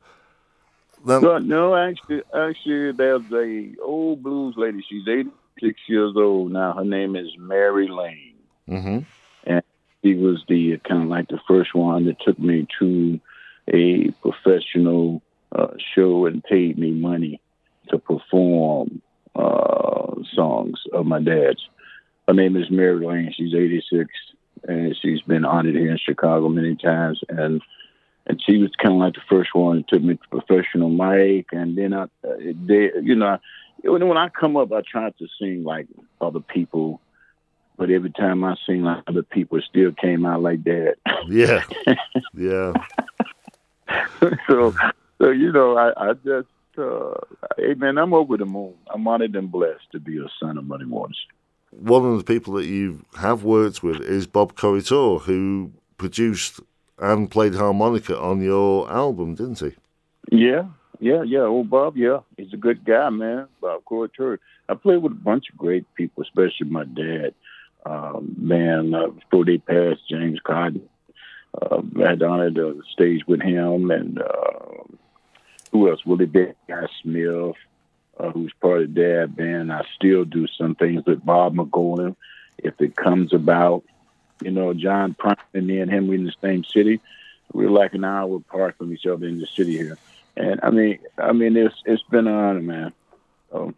Then, 1.05 1.21
no, 1.21 1.37
no, 1.39 1.75
actually, 1.75 2.21
actually, 2.33 2.91
there's 2.91 3.23
a 3.33 3.73
old 3.83 4.21
blues 4.21 4.53
lady. 4.55 4.85
She's 4.87 5.07
86 5.07 5.79
years 5.87 6.13
old 6.15 6.51
now. 6.51 6.73
Her 6.73 6.85
name 6.85 7.15
is 7.15 7.27
Mary 7.37 7.87
Lane. 7.87 8.30
Mm-hmm. 8.71 8.99
And 9.45 9.63
he 10.01 10.15
was 10.15 10.43
the 10.47 10.79
kind 10.87 11.03
of 11.03 11.09
like 11.09 11.27
the 11.27 11.39
first 11.47 11.75
one 11.75 12.05
that 12.05 12.21
took 12.21 12.39
me 12.39 12.67
to 12.79 13.19
a 13.71 14.11
professional 14.21 15.21
uh, 15.51 15.67
show 15.93 16.25
and 16.25 16.43
paid 16.43 16.77
me 16.77 16.91
money 16.91 17.41
to 17.89 17.99
perform 17.99 19.01
uh, 19.35 20.13
songs 20.33 20.79
of 20.93 21.05
my 21.05 21.19
dad's. 21.19 21.67
Her 22.27 22.33
name 22.33 22.55
is 22.55 22.71
Mary 22.71 23.05
Lane. 23.05 23.33
She's 23.35 23.53
86, 23.53 24.09
and 24.67 24.95
she's 25.01 25.21
been 25.21 25.43
honored 25.43 25.75
here 25.75 25.91
in 25.91 25.97
Chicago 25.97 26.47
many 26.49 26.75
times. 26.75 27.19
And 27.29 27.61
and 28.27 28.41
she 28.45 28.57
was 28.57 28.69
kind 28.81 28.93
of 28.93 28.99
like 28.99 29.15
the 29.15 29.21
first 29.27 29.49
one 29.53 29.77
that 29.77 29.87
took 29.89 30.03
me 30.03 30.13
to 30.15 30.39
professional 30.39 30.89
mic. 30.89 31.47
And 31.51 31.75
then 31.75 31.91
I, 31.91 32.03
uh, 32.03 32.07
they, 32.67 32.91
you 33.01 33.15
know, 33.15 33.39
when 33.81 34.17
I 34.17 34.29
come 34.29 34.55
up, 34.55 34.71
I 34.71 34.81
try 34.81 35.09
to 35.09 35.27
sing 35.39 35.63
like 35.63 35.87
other 36.21 36.39
people 36.39 37.01
but 37.77 37.89
every 37.89 38.11
time 38.11 38.43
I 38.43 38.55
like 38.67 39.03
other 39.07 39.23
people, 39.23 39.57
it 39.57 39.63
still 39.69 39.91
came 39.91 40.25
out 40.25 40.41
like 40.41 40.63
that. 40.65 40.95
Yeah, 41.27 41.63
yeah. 42.33 42.73
so, 44.47 44.73
so 45.17 45.29
you 45.29 45.51
know, 45.51 45.77
I, 45.77 46.09
I 46.09 46.13
just, 46.13 46.47
uh, 46.77 47.13
hey 47.57 47.73
man, 47.75 47.97
I'm 47.97 48.13
over 48.13 48.37
the 48.37 48.45
moon. 48.45 48.73
I'm 48.93 49.07
honored 49.07 49.35
and 49.35 49.51
blessed 49.51 49.91
to 49.93 49.99
be 49.99 50.17
a 50.17 50.27
son 50.39 50.57
of 50.57 50.65
Muddy 50.65 50.85
Waters. 50.85 51.25
One 51.71 52.05
of 52.05 52.17
the 52.17 52.23
people 52.23 52.53
that 52.55 52.65
you 52.65 53.05
have 53.17 53.43
worked 53.43 53.81
with 53.81 54.01
is 54.01 54.27
Bob 54.27 54.55
Corritore, 54.55 55.21
who 55.21 55.71
produced 55.97 56.59
and 56.99 57.31
played 57.31 57.55
harmonica 57.55 58.19
on 58.19 58.41
your 58.41 58.89
album, 58.91 59.35
didn't 59.35 59.59
he? 59.59 59.73
Yeah, 60.31 60.65
yeah, 60.99 61.23
yeah. 61.23 61.41
Old 61.41 61.69
Bob, 61.69 61.97
yeah, 61.97 62.19
he's 62.37 62.53
a 62.53 62.57
good 62.57 62.85
guy, 62.85 63.09
man. 63.09 63.47
Bob 63.59 63.83
Corritore. 63.85 64.37
I 64.69 64.75
played 64.75 65.01
with 65.01 65.13
a 65.13 65.15
bunch 65.15 65.45
of 65.51 65.57
great 65.57 65.85
people, 65.95 66.23
especially 66.23 66.69
my 66.69 66.85
dad 66.85 67.33
um, 67.85 68.35
man, 68.37 68.93
uh, 68.93 69.07
before 69.07 69.45
they 69.45 69.61
James 70.09 70.39
Cotton. 70.43 70.87
Uh, 71.59 71.81
had 71.99 72.19
the 72.19 72.25
honor 72.25 72.49
to 72.49 72.81
stage 72.93 73.27
with 73.27 73.41
him, 73.41 73.91
and 73.91 74.21
uh, 74.21 74.83
who 75.71 75.89
else? 75.89 76.05
Willie 76.05 76.25
Bear 76.25 76.55
Smith, 77.01 77.55
uh, 78.17 78.29
who's 78.31 78.53
part 78.61 78.83
of 78.83 78.93
that 78.93 79.33
band. 79.35 79.71
I 79.71 79.83
still 79.95 80.23
do 80.23 80.47
some 80.47 80.75
things 80.75 81.03
with 81.05 81.25
Bob 81.25 81.55
Margolin 81.55 82.15
if 82.57 82.79
it 82.79 82.95
comes 82.95 83.33
about. 83.33 83.83
You 84.41 84.51
know, 84.51 84.73
John 84.73 85.13
Prine 85.13 85.35
and 85.53 85.67
me 85.67 85.79
and 85.79 85.91
him 85.91 86.07
we 86.07 86.15
in 86.15 86.25
the 86.25 86.33
same 86.41 86.63
city. 86.63 87.01
We're 87.51 87.69
like 87.69 87.93
an 87.93 88.05
hour 88.05 88.37
apart 88.37 88.77
from 88.77 88.93
each 88.93 89.05
other 89.05 89.27
in 89.27 89.39
the 89.39 89.47
city 89.47 89.77
here. 89.77 89.97
And 90.37 90.61
I 90.63 90.69
mean, 90.69 90.99
I 91.17 91.33
mean, 91.33 91.57
it's 91.57 91.75
it's 91.85 92.03
been 92.03 92.27
an 92.27 92.33
honor, 92.33 92.61
man. 92.61 92.93
So, 93.51 93.73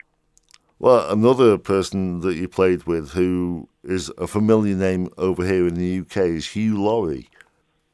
well, 0.84 1.10
another 1.10 1.58
person 1.58 2.20
that 2.20 2.36
you 2.36 2.50
played 2.50 2.84
with 2.84 3.12
who 3.12 3.70
is 3.86 4.12
a 4.18 4.28
familiar 4.28 4.76
name 4.76 5.08
over 5.18 5.46
here 5.46 5.66
in 5.66 5.76
the 5.76 6.00
UK 6.00 6.18
is 6.36 6.50
Hugh 6.50 6.78
Laurie. 6.78 7.30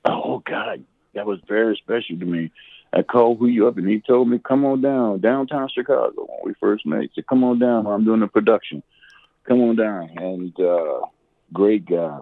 Oh, 0.06 0.42
God. 0.44 0.84
That 1.14 1.28
was 1.28 1.40
very 1.48 1.78
special 1.78 2.18
to 2.18 2.26
me. 2.26 2.52
I 2.92 3.04
called 3.04 3.48
Hugh 3.48 3.68
up 3.68 3.78
and 3.78 3.88
he 3.88 4.00
told 4.00 4.28
me, 4.28 4.40
come 4.40 4.66
on 4.66 4.82
down, 4.82 5.20
downtown 5.20 5.70
Chicago 5.72 6.14
when 6.18 6.40
we 6.44 6.56
first 6.60 6.84
met. 6.88 7.04
He 7.04 7.12
said, 7.14 7.28
come 7.28 7.44
on 7.44 7.60
down. 7.60 7.86
I'm 7.86 8.06
doing 8.06 8.24
a 8.24 8.28
production. 8.28 8.82
Come 9.44 9.62
on 9.62 9.76
down. 9.76 10.10
And 10.18 10.60
uh, 10.60 11.02
great 11.54 11.86
guy. 11.86 12.18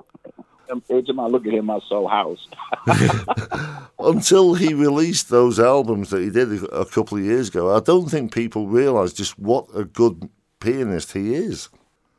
Every 0.69 1.03
time 1.03 1.21
I 1.21 1.27
look 1.27 1.47
at 1.47 1.53
him, 1.53 1.69
I 1.69 1.79
saw 1.88 2.09
house. 2.09 2.45
Until 4.00 4.53
he 4.53 4.74
released 4.74 5.29
those 5.29 5.62
albums 5.62 6.09
that 6.09 6.21
he 6.21 6.29
did 6.29 6.62
a 6.62 6.83
couple 6.83 7.17
of 7.17 7.24
years 7.24 7.47
ago, 7.47 7.74
I 7.74 7.79
don't 7.79 8.12
think 8.12 8.33
people 8.33 8.67
realised 8.67 9.15
just 9.15 9.39
what 9.39 9.67
a 9.74 9.86
good 9.86 10.29
pianist 10.59 11.13
he 11.13 11.33
is. 11.33 11.69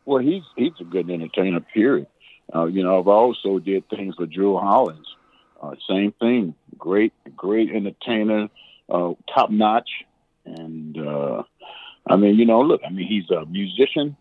Well, 0.04 0.23
he's 0.23 0.42
he's 0.57 0.73
a 0.80 0.85
good 0.85 1.11
entertainer. 1.11 1.61
Period. 1.61 2.07
Uh, 2.54 2.64
you 2.64 2.83
know, 2.83 2.99
I've 2.99 3.09
also 3.09 3.59
did 3.59 3.88
things 3.90 4.16
with 4.18 4.30
Jools 4.30 4.62
Holland. 4.62 5.04
Uh, 5.61 5.75
same 5.88 6.12
thing. 6.12 6.54
Great, 6.78 7.12
great 7.37 7.71
entertainer, 7.71 8.49
uh, 8.88 9.12
top 9.35 9.50
notch, 9.50 9.90
and 10.45 10.97
uh, 10.99 11.42
I 12.07 12.16
mean, 12.16 12.37
you 12.37 12.47
know, 12.47 12.61
look, 12.61 12.80
I 12.87 12.90
mean, 12.90 13.07
he's 13.07 13.28
a 13.30 13.45
musician, 13.45 14.16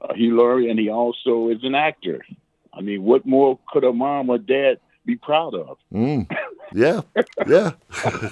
uh, 0.00 0.14
he 0.14 0.30
Laurie, 0.30 0.70
and 0.70 0.78
he 0.78 0.90
also 0.90 1.48
is 1.48 1.64
an 1.64 1.74
actor. 1.74 2.24
I 2.72 2.80
mean, 2.80 3.02
what 3.02 3.24
more 3.24 3.58
could 3.72 3.84
a 3.84 3.92
mom 3.92 4.30
or 4.30 4.38
dad 4.38 4.78
be 5.06 5.16
proud 5.16 5.54
of? 5.54 5.78
Mm. 5.92 6.30
Yeah, 6.72 7.02
yeah. 7.46 7.72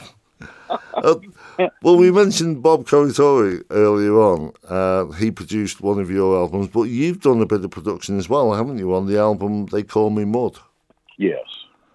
uh, 0.95 1.15
well, 1.83 1.97
we 1.97 2.11
mentioned 2.11 2.63
Bob 2.63 2.87
Corritore 2.87 3.63
earlier 3.71 4.19
on. 4.21 4.53
Uh, 4.69 5.07
he 5.13 5.31
produced 5.31 5.81
one 5.81 5.99
of 5.99 6.11
your 6.11 6.37
albums, 6.37 6.69
but 6.69 6.85
you've 6.85 7.21
done 7.21 7.41
a 7.41 7.47
bit 7.47 7.65
of 7.65 7.71
production 7.71 8.19
as 8.19 8.29
well, 8.29 8.53
haven't 8.53 8.79
you, 8.79 8.95
on 8.95 9.07
the 9.07 9.19
album 9.19 9.67
They 9.67 9.83
Call 9.83 10.11
Me 10.11 10.25
Mud? 10.25 10.59
Yes. 11.19 11.45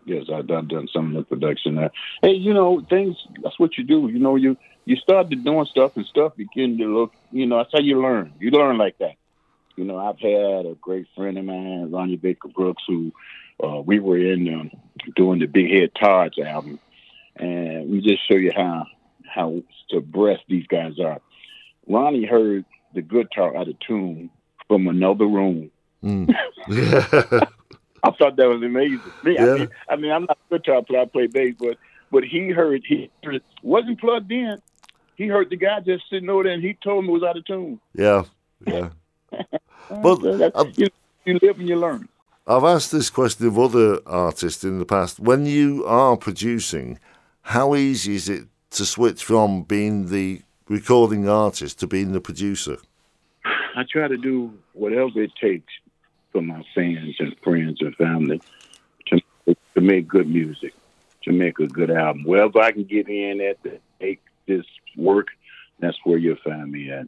Yes, 0.06 0.26
I've 0.34 0.48
done, 0.48 0.68
done 0.68 0.88
some 0.94 1.16
of 1.16 1.16
the 1.16 1.36
production 1.36 1.76
there. 1.76 1.92
Hey, 2.22 2.32
you 2.32 2.54
know, 2.54 2.82
things, 2.90 3.18
that's 3.44 3.60
what 3.60 3.78
you 3.78 3.84
do. 3.84 4.08
You 4.08 4.20
know, 4.20 4.38
you, 4.38 4.56
you 4.86 4.96
start 4.96 5.30
doing 5.30 5.66
stuff 5.66 5.98
and 5.98 6.06
stuff 6.06 6.38
begin 6.38 6.78
to 6.78 6.86
look, 6.86 7.14
you 7.32 7.46
know, 7.46 7.58
that's 7.58 7.74
how 7.74 7.80
you 7.80 8.02
learn. 8.02 8.34
You 8.40 8.52
learn 8.52 8.78
like 8.78 8.98
that. 9.00 9.16
You 9.76 9.84
know, 9.84 9.98
I've 9.98 10.20
had 10.20 10.66
a 10.66 10.76
great 10.80 11.08
friend 11.16 11.38
of 11.38 11.44
mine, 11.44 11.92
Ronnie 11.92 12.16
Baker 12.16 12.48
Brooks, 12.48 12.84
who 12.88 13.12
uh, 13.62 13.82
we 13.82 14.00
were 14.00 14.18
in 14.18 14.54
um, 14.54 14.72
doing 15.16 15.40
the 15.40 15.46
Big 15.46 15.70
Head 15.72 15.92
Todd's 15.94 16.40
album 16.40 16.80
and 17.40 17.90
we 17.90 18.02
just 18.02 18.28
show 18.28 18.36
you 18.36 18.52
how 18.56 18.86
how 19.28 19.62
to 19.90 20.02
breast 20.02 20.44
these 20.48 20.68
guys 20.68 21.00
are. 21.00 21.20
Ronnie 21.88 22.26
heard 22.26 22.66
the 22.94 23.02
guitar 23.02 23.56
out 23.56 23.68
of 23.68 23.80
tune 23.80 24.30
from 24.68 24.88
another 24.88 25.26
room. 25.26 25.72
Mm. 26.04 26.34
I 28.04 28.12
thought 28.12 28.36
that 28.36 28.48
was 28.48 28.62
amazing. 28.64 29.02
Me, 29.24 29.36
yeah. 29.36 29.42
I, 29.42 29.58
mean, 29.58 29.70
I 29.90 29.96
mean, 29.96 30.12
I'm 30.12 30.26
not 30.26 30.38
a 30.52 30.58
guitar 30.58 30.84
player; 30.84 31.02
I 31.02 31.06
play 31.06 31.28
bass, 31.28 31.56
but 31.60 31.78
but 32.12 32.24
he 32.24 32.50
heard 32.50 32.84
he 32.88 33.10
heard, 33.24 33.42
wasn't 33.62 34.00
plugged 34.00 34.32
in. 34.32 34.62
He 35.16 35.28
heard 35.28 35.50
the 35.50 35.58
guy 35.58 35.80
just 35.80 36.10
sitting 36.10 36.30
over 36.30 36.44
there, 36.44 36.54
and 36.54 36.64
he 36.64 36.76
told 36.76 37.04
him 37.04 37.10
it 37.10 37.14
was 37.14 37.24
out 37.24 37.38
of 37.38 37.46
tune. 37.46 37.80
Yeah, 37.94 38.24
yeah. 38.66 38.90
but 39.90 40.24
uh, 40.24 40.66
you, 40.76 40.88
you 41.26 41.40
live 41.42 41.60
and 41.60 41.68
you 41.68 41.76
learn. 41.76 42.08
I've 42.46 42.64
asked 42.64 42.92
this 42.92 43.10
question 43.10 43.48
of 43.48 43.60
other 43.60 44.00
artists 44.06 44.64
in 44.64 44.80
the 44.80 44.86
past. 44.86 45.20
When 45.20 45.46
you 45.46 45.84
are 45.86 46.16
producing, 46.16 46.98
how 47.48 47.76
easy 47.76 48.16
is 48.16 48.28
it 48.28 48.46
to 48.70 48.86
switch 48.86 49.24
from 49.24 49.64
being 49.64 50.08
the 50.08 50.42
recording 50.68 51.30
artist 51.30 51.80
to 51.80 51.88
being 51.88 52.12
the 52.12 52.20
producer? 52.20 52.78
I 53.46 53.86
try 53.90 54.10
to 54.10 54.18
do 54.18 54.54
whatever 54.74 55.22
it 55.22 55.32
takes 55.40 55.72
for 56.34 56.42
my 56.42 56.62
fans 56.76 57.16
and 57.20 57.34
friends 57.42 57.78
and 57.80 57.96
family 57.96 58.42
to 59.08 59.22
to 59.46 59.82
make 59.82 60.10
good 60.10 60.28
music, 60.28 60.74
to 61.24 61.32
make 61.32 61.58
a 61.60 61.68
good 61.68 61.90
album. 61.90 62.26
Wherever 62.26 62.60
I 62.60 62.74
can 62.74 62.84
get 62.84 63.08
in 63.08 63.40
at 63.40 63.64
to 63.64 63.80
make 64.02 64.22
this 64.46 64.66
work, 64.98 65.28
that's 65.80 65.98
where 66.04 66.18
you'll 66.18 66.44
find 66.44 66.70
me 66.70 66.92
at. 66.92 67.08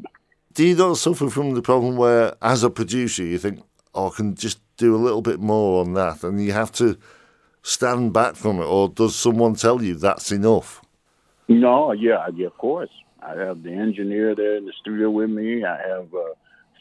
Do 0.53 0.65
you 0.65 0.75
not 0.75 0.98
suffer 0.98 1.29
from 1.29 1.53
the 1.53 1.62
problem 1.62 1.98
where, 1.98 2.36
as 2.41 2.63
a 2.63 2.69
producer, 2.69 3.24
you 3.24 3.39
think, 3.39 3.62
oh, 3.93 4.10
I 4.10 4.15
can 4.15 4.36
just 4.36 4.60
do 4.77 4.96
a 4.96 5.03
little 5.05 5.22
bit 5.22 5.41
more 5.41 5.81
on 5.81 5.96
that, 5.96 6.24
and 6.24 6.41
you 6.41 6.53
have 6.53 6.72
to 6.74 6.98
stand 7.62 8.13
back 8.13 8.36
from 8.36 8.60
it, 8.60 8.66
or 8.66 8.89
does 8.89 9.16
someone 9.16 9.56
tell 9.56 9.82
you 9.82 9.96
that's 9.96 10.32
enough? 10.32 10.82
No, 11.48 11.92
yeah, 11.92 12.28
yeah, 12.36 12.48
of 12.48 12.58
course. 12.58 12.89
I 13.22 13.36
have 13.36 13.63
the 13.63 13.72
engineer 13.72 14.36
there 14.36 14.58
in 14.58 14.66
the 14.66 14.74
studio 14.80 15.10
with 15.10 15.30
me. 15.30 15.63
I 15.66 15.78
have 15.78 16.13
uh, 16.13 16.34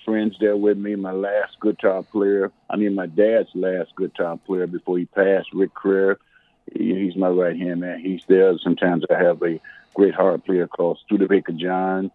friends 0.04 0.37
there 0.40 0.56
with 0.56 0.78
me. 0.78 0.94
My 0.94 1.12
last 1.12 1.56
guitar 1.61 2.02
player, 2.02 2.52
I 2.70 2.76
mean, 2.76 2.94
my 2.94 3.06
dad's 3.06 3.49
last 3.54 3.90
guitar 3.97 4.38
player 4.38 4.66
before 4.66 4.99
he 4.99 5.06
passed, 5.06 5.49
Rick 5.52 5.75
Kreher. 5.75 6.16
he's 6.73 7.16
my 7.16 7.28
right 7.28 7.56
hand 7.56 7.80
man. 7.80 8.00
He's 8.00 8.23
there. 8.28 8.56
Sometimes 8.58 9.04
I 9.11 9.23
have 9.23 9.42
a 9.42 9.61
great 9.94 10.14
harp 10.14 10.44
player 10.44 10.68
called 10.68 10.99
Studebaker 11.04 11.52
John, 11.52 12.11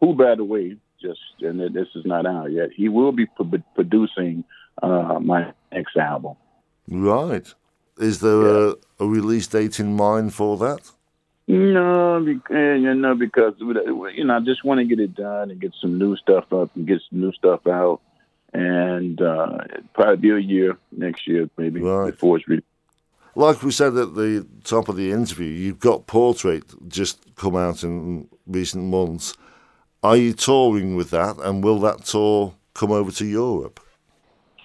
who, 0.00 0.14
by 0.14 0.34
the 0.36 0.44
way, 0.44 0.76
just 1.00 1.20
and 1.40 1.60
this 1.74 1.88
is 1.94 2.04
not 2.04 2.26
out 2.26 2.52
yet. 2.52 2.70
He 2.74 2.88
will 2.88 3.12
be 3.12 3.26
producing 3.74 4.44
uh, 4.82 5.18
my 5.20 5.52
next 5.72 5.96
album. 5.96 6.36
Right. 6.88 7.52
Is 7.98 8.20
there 8.20 8.42
yeah. 8.42 8.72
a, 8.98 9.04
a, 9.04 9.08
release 9.08 9.46
date 9.46 9.78
in 9.78 9.94
mind 9.94 10.34
for 10.34 10.56
that? 10.58 10.90
No, 11.46 12.20
because, 12.24 12.56
eh, 12.56 12.74
you 12.76 12.94
know, 12.94 13.14
because 13.14 13.54
you 13.58 14.24
know, 14.24 14.36
I 14.36 14.40
just 14.40 14.64
want 14.64 14.78
to 14.78 14.84
get 14.84 14.98
it 14.98 15.14
done 15.14 15.50
and 15.50 15.60
get 15.60 15.72
some 15.80 15.98
new 15.98 16.16
stuff 16.16 16.52
up 16.52 16.74
and 16.74 16.86
get 16.86 17.02
some 17.08 17.20
new 17.20 17.32
stuff 17.32 17.66
out, 17.66 18.00
and 18.52 19.20
uh, 19.20 19.58
probably 19.92 20.16
be 20.16 20.30
a 20.30 20.38
year 20.38 20.78
next 20.90 21.26
year, 21.28 21.48
maybe 21.56 21.80
right. 21.80 22.10
before 22.10 22.38
it's 22.38 22.48
ready. 22.48 22.62
Like 23.36 23.62
we 23.62 23.72
said 23.72 23.96
at 23.96 24.14
the 24.14 24.46
top 24.62 24.88
of 24.88 24.96
the 24.96 25.10
interview, 25.10 25.48
you've 25.48 25.80
got 25.80 26.06
Portrait 26.06 26.64
just 26.88 27.34
come 27.34 27.56
out 27.56 27.82
in 27.82 28.28
recent 28.46 28.84
months. 28.84 29.34
Are 30.02 30.16
you 30.16 30.32
touring 30.32 30.96
with 30.96 31.10
that, 31.10 31.36
and 31.38 31.62
will 31.62 31.78
that 31.80 32.04
tour 32.04 32.54
come 32.74 32.90
over 32.90 33.10
to 33.10 33.24
Europe? 33.24 33.80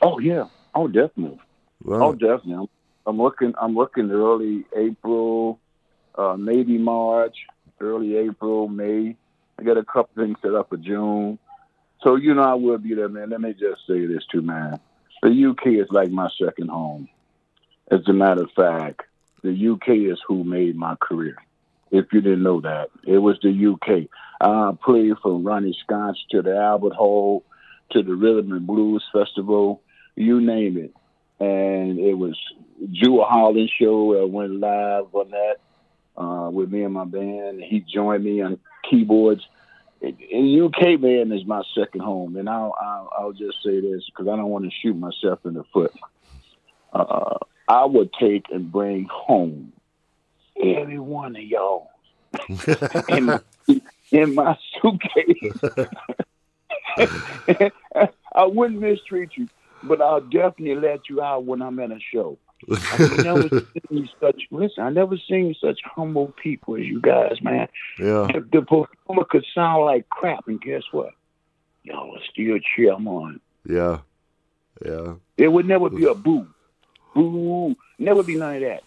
Oh 0.02 0.20
yeah, 0.20 0.46
oh 0.76 0.88
definitely, 0.88 1.40
right. 1.84 2.02
oh 2.02 2.14
definitely. 2.14 2.70
I'm, 3.06 3.18
looking. 3.18 3.54
I'm 3.60 3.76
looking 3.76 4.12
early 4.12 4.66
April 4.76 5.60
uh, 6.20 6.36
maybe 6.36 6.78
March, 6.78 7.38
early 7.80 8.18
April, 8.18 8.68
May. 8.68 9.16
I 9.58 9.64
got 9.64 9.78
a 9.78 9.84
couple 9.84 10.10
things 10.22 10.38
set 10.42 10.54
up 10.54 10.70
for 10.70 10.78
June. 10.78 11.40
So, 12.04 12.16
you 12.16 12.34
know, 12.34 12.44
I 12.44 12.56
will 12.56 12.78
be 12.78 12.94
there, 12.94 13.10
man. 13.10 13.30
Let 13.30 13.42
me 13.42 13.54
just 13.54 13.88
say 13.88 14.06
this 14.06 14.26
too, 14.32 14.42
man. 14.42 14.80
The 15.22 15.30
UK 15.30 15.68
is 15.82 15.88
like 15.90 16.12
my 16.12 16.30
second 16.42 16.70
home. 16.70 17.10
As 17.92 18.02
a 18.08 18.14
matter 18.14 18.44
of 18.44 18.52
fact, 18.52 19.02
the 19.44 19.70
UK 19.70 20.12
is 20.12 20.20
who 20.28 20.44
made 20.44 20.76
my 20.76 20.96
career. 20.96 21.38
If 21.92 22.14
you 22.14 22.22
didn't 22.22 22.44
know 22.44 22.62
that, 22.62 22.90
it 23.06 23.18
was 23.18 23.38
the 23.42 23.74
UK. 23.74 24.10
I 24.42 24.72
played 24.84 25.14
from 25.22 25.44
Ronnie 25.44 25.78
Scott's 25.84 26.24
to 26.32 26.42
the 26.42 26.56
Albert 26.56 26.94
Hall 26.94 27.44
to 27.92 28.04
the 28.04 28.14
Rhythm 28.14 28.52
and 28.52 28.68
Blues 28.68 29.04
Festival, 29.12 29.82
you 30.16 30.40
name 30.40 30.78
it. 30.78 30.94
And 31.40 32.00
it 32.00 32.16
was 32.16 32.38
Jools 32.92 33.26
Holland 33.28 33.72
show. 33.80 34.22
I 34.22 34.26
went 34.26 34.60
live 34.60 35.14
on 35.14 35.32
that 35.32 35.56
uh, 36.22 36.50
with 36.50 36.72
me 36.72 36.84
and 36.84 36.94
my 36.94 37.06
band. 37.06 37.62
He 37.64 37.80
joined 37.80 38.24
me 38.24 38.42
on 38.42 38.60
keyboards. 38.90 39.42
In 40.02 40.62
UK, 40.64 41.00
man, 41.00 41.32
is 41.32 41.46
my 41.46 41.62
second 41.76 42.02
home, 42.02 42.38
and 42.38 42.50
I'll 42.50 42.74
I'll, 42.80 43.10
I'll 43.18 43.34
just 43.34 43.58
say 43.64 43.82
this 43.82 44.04
because 44.06 44.32
I 44.32 44.38
don't 44.38 44.48
want 44.48 44.64
to 44.64 44.72
shoot 44.82 44.96
myself 44.96 45.40
in 45.46 45.56
the 45.56 45.66
foot. 45.74 45.92
Uh, 46.94 47.38
I 47.68 47.84
would 47.86 48.12
take 48.14 48.46
and 48.50 48.72
bring 48.72 49.08
home 49.12 49.74
every 50.62 51.00
one 51.00 51.36
of 51.36 51.44
y'all 51.44 51.90
in, 53.10 53.40
in 54.12 54.36
my 54.36 54.58
suitcase. 54.82 55.88
I 58.36 58.46
wouldn't 58.46 58.80
mistreat 58.80 59.30
you, 59.36 59.48
but 59.84 60.02
I'll 60.02 60.22
definitely 60.22 60.76
let 60.76 61.10
you 61.10 61.22
out 61.22 61.46
when 61.46 61.62
I'm 61.62 61.80
at 61.80 61.92
a 61.92 62.00
show. 62.14 62.38
I 62.70 63.22
never 63.24 63.50
seen 63.90 64.10
such 64.20 64.44
listen. 64.52 64.84
I 64.84 64.90
never 64.90 65.18
seen 65.18 65.56
such 65.60 65.80
humble 65.84 66.34
people 66.42 66.76
as 66.76 66.84
you 66.84 67.00
guys, 67.00 67.42
man. 67.42 67.68
Yeah. 67.98 68.28
The, 68.34 68.46
the 68.52 68.62
performer 68.62 69.26
could 69.30 69.46
sound 69.56 69.86
like 69.86 70.10
crap, 70.10 70.48
and 70.48 70.62
guess 70.62 70.84
what? 70.92 71.14
Y'all 71.84 72.18
still 72.32 72.60
cheer 72.76 72.92
them 72.92 73.08
on. 73.08 73.40
Yeah. 73.68 74.00
Yeah. 74.86 75.16
There 75.38 75.52
would 75.52 75.66
never 75.66 75.90
be 75.90 76.06
a 76.06 76.14
boo, 76.14 76.48
boo. 77.14 77.76
Never 77.98 78.24
be 78.24 78.36
none 78.36 78.56
of 78.56 78.62
that. 78.62 78.84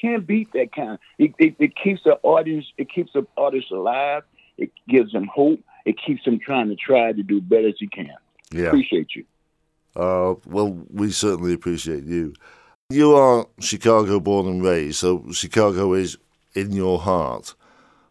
Can't 0.00 0.26
beat 0.26 0.52
that 0.52 0.74
kind. 0.74 0.98
It, 1.18 1.34
it, 1.38 1.56
it 1.58 1.76
keeps 1.76 2.02
the 2.02 2.18
audience. 2.22 2.66
It 2.76 2.90
keeps 2.90 3.12
the 3.12 3.26
audience 3.36 3.70
alive. 3.70 4.24
It 4.58 4.72
gives 4.88 5.12
them 5.12 5.28
hope. 5.32 5.60
It 5.84 5.96
keeps 6.04 6.24
them 6.24 6.40
trying 6.40 6.68
to 6.68 6.76
try 6.76 7.12
to 7.12 7.22
do 7.22 7.40
better 7.40 7.68
as 7.68 7.74
he 7.78 7.86
can. 7.86 8.14
Yeah. 8.52 8.66
Appreciate 8.66 9.14
you. 9.14 9.24
Uh, 9.94 10.34
well, 10.46 10.78
we 10.90 11.10
certainly 11.10 11.52
appreciate 11.52 12.04
you. 12.04 12.34
You 12.90 13.14
are 13.14 13.46
Chicago 13.60 14.20
born 14.20 14.46
and 14.46 14.62
raised, 14.62 14.98
so 14.98 15.24
Chicago 15.32 15.94
is 15.94 16.18
in 16.54 16.72
your 16.72 16.98
heart. 16.98 17.54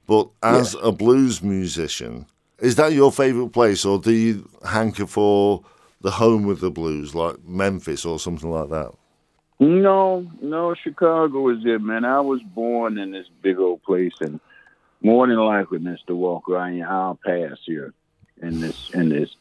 But 0.08 0.30
as 0.44 0.74
yeah. 0.74 0.90
a 0.90 0.92
blues 0.92 1.42
musician, 1.42 2.26
is 2.60 2.76
that 2.76 2.94
your 2.94 3.12
favourite 3.12 3.54
place, 3.54 3.86
or 3.86 4.00
do 4.00 4.12
you 4.12 4.50
hanker 4.66 5.08
for 5.08 5.64
the 6.02 6.12
home 6.12 6.50
of 6.50 6.60
the 6.60 6.72
blues, 6.72 7.14
like 7.16 7.44
Memphis 7.46 8.06
or 8.06 8.20
something 8.20 8.50
like 8.50 8.70
that? 8.70 8.92
No, 9.60 10.28
no, 10.42 10.74
Chicago 10.74 11.50
is 11.50 11.60
it, 11.64 11.82
man. 11.82 12.04
I 12.04 12.20
was 12.20 12.42
born 12.42 12.98
in 12.98 13.12
this 13.12 13.28
big 13.44 13.60
old 13.60 13.84
place, 13.84 14.14
and 14.20 14.40
more 15.02 15.28
than 15.28 15.38
likely, 15.38 15.78
Mr. 15.78 16.16
Walker, 16.16 16.58
I, 16.58 16.80
I'll 16.80 17.20
pass 17.24 17.60
here 17.66 17.94
in 18.42 18.60
this 18.60 18.90
in 18.94 19.10
this 19.10 19.36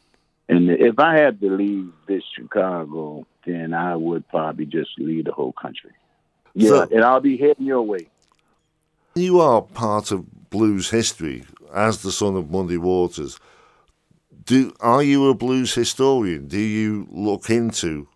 and 0.50 0.70
if 0.70 0.98
I 0.98 1.14
had 1.14 1.40
to 1.40 1.56
leave 1.56 1.92
this 2.06 2.24
Chicago, 2.36 3.26
then 3.46 3.72
I 3.72 3.94
would 3.96 4.26
probably 4.28 4.66
just 4.66 4.90
leave 4.98 5.24
the 5.24 5.32
whole 5.32 5.52
country. 5.52 5.92
Yeah, 6.54 6.68
so, 6.68 6.88
and 6.90 7.04
I'll 7.04 7.20
be 7.20 7.36
heading 7.36 7.66
your 7.66 7.82
way. 7.82 8.08
You 9.14 9.40
are 9.40 9.62
part 9.62 10.10
of 10.10 10.50
blues 10.50 10.90
history 10.90 11.44
as 11.72 12.02
the 12.02 12.10
son 12.10 12.36
of 12.36 12.50
Muddy 12.50 12.78
Waters. 12.78 13.38
Do 14.44 14.72
are 14.80 15.02
you 15.02 15.28
a 15.28 15.34
blues 15.34 15.74
historian? 15.74 16.48
Do 16.48 16.58
you 16.58 17.06
look 17.10 17.48
into 17.50 18.08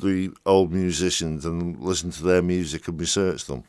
the 0.00 0.30
old 0.44 0.72
musicians 0.72 1.44
and 1.44 1.80
listen 1.80 2.10
to 2.10 2.22
their 2.22 2.42
music 2.42 2.88
and 2.88 3.00
research 3.00 3.46
them? 3.46 3.64